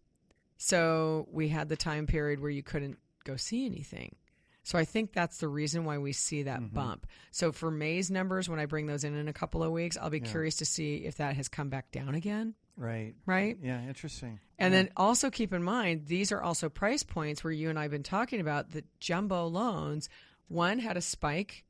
[0.56, 4.14] So we had the time period where you couldn't go see anything.
[4.64, 6.74] So I think that's the reason why we see that mm-hmm.
[6.74, 7.06] bump.
[7.30, 10.10] So for May's numbers, when I bring those in in a couple of weeks, I'll
[10.10, 12.54] be curious to see if that has come back down again.
[12.76, 13.14] Right.
[13.26, 13.58] Right.
[13.62, 13.82] Yeah.
[13.82, 14.38] Interesting.
[14.58, 17.82] And then also keep in mind, these are also price points where you and I
[17.82, 20.08] have been talking about the jumbo loans.
[20.48, 21.64] One had a spike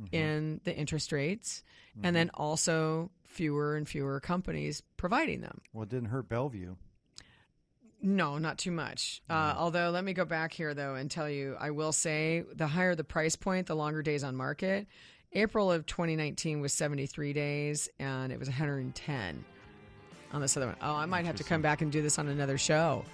[0.00, 0.14] mm-hmm.
[0.14, 1.62] in the interest rates,
[1.94, 2.14] and mm-hmm.
[2.14, 5.60] then also fewer and fewer companies providing them.
[5.72, 6.76] Well, it didn't hurt Bellevue.
[8.00, 9.20] No, not too much.
[9.28, 12.66] Uh, although, let me go back here though and tell you, I will say the
[12.66, 14.86] higher the price point, the longer days on market.
[15.32, 19.44] April of 2019 was 73 days, and it was 110
[20.32, 20.76] on this other one.
[20.80, 23.04] Oh, I might have to come back and do this on another show.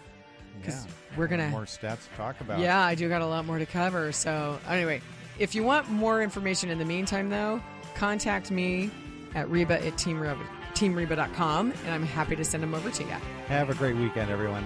[0.60, 0.66] Yeah.
[0.66, 2.60] 'Cause we're gonna- more stats to talk about.
[2.60, 4.12] Yeah, I do got a lot more to cover.
[4.12, 5.00] So, anyway,
[5.38, 7.60] if you want more information in the meantime, though,
[7.96, 8.90] contact me
[9.34, 13.16] at Reba at Team Reba, teamreba.com, and I'm happy to send them over to you.
[13.48, 14.64] Have a great weekend, everyone.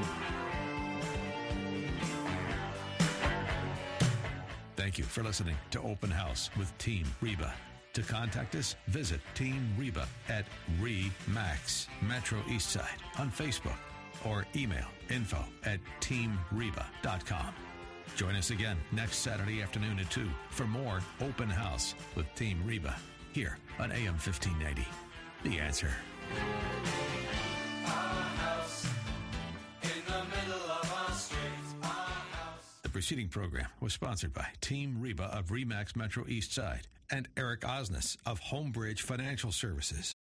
[4.77, 7.53] Thank you for listening to Open House with Team Reba.
[7.95, 10.45] To contact us, visit Team Reba at
[10.81, 12.87] REMAX Metro Eastside
[13.19, 13.77] on Facebook
[14.25, 17.55] or email info at teamreba.com.
[18.17, 22.97] Join us again next Saturday afternoon at 2 for more Open House with Team Reba
[23.33, 24.87] here on AM 1590.
[25.45, 25.91] The answer.
[32.83, 37.61] The preceding program was sponsored by Team Reba of Remax Metro East Side and Eric
[37.61, 40.15] Osnes of Homebridge Financial Services.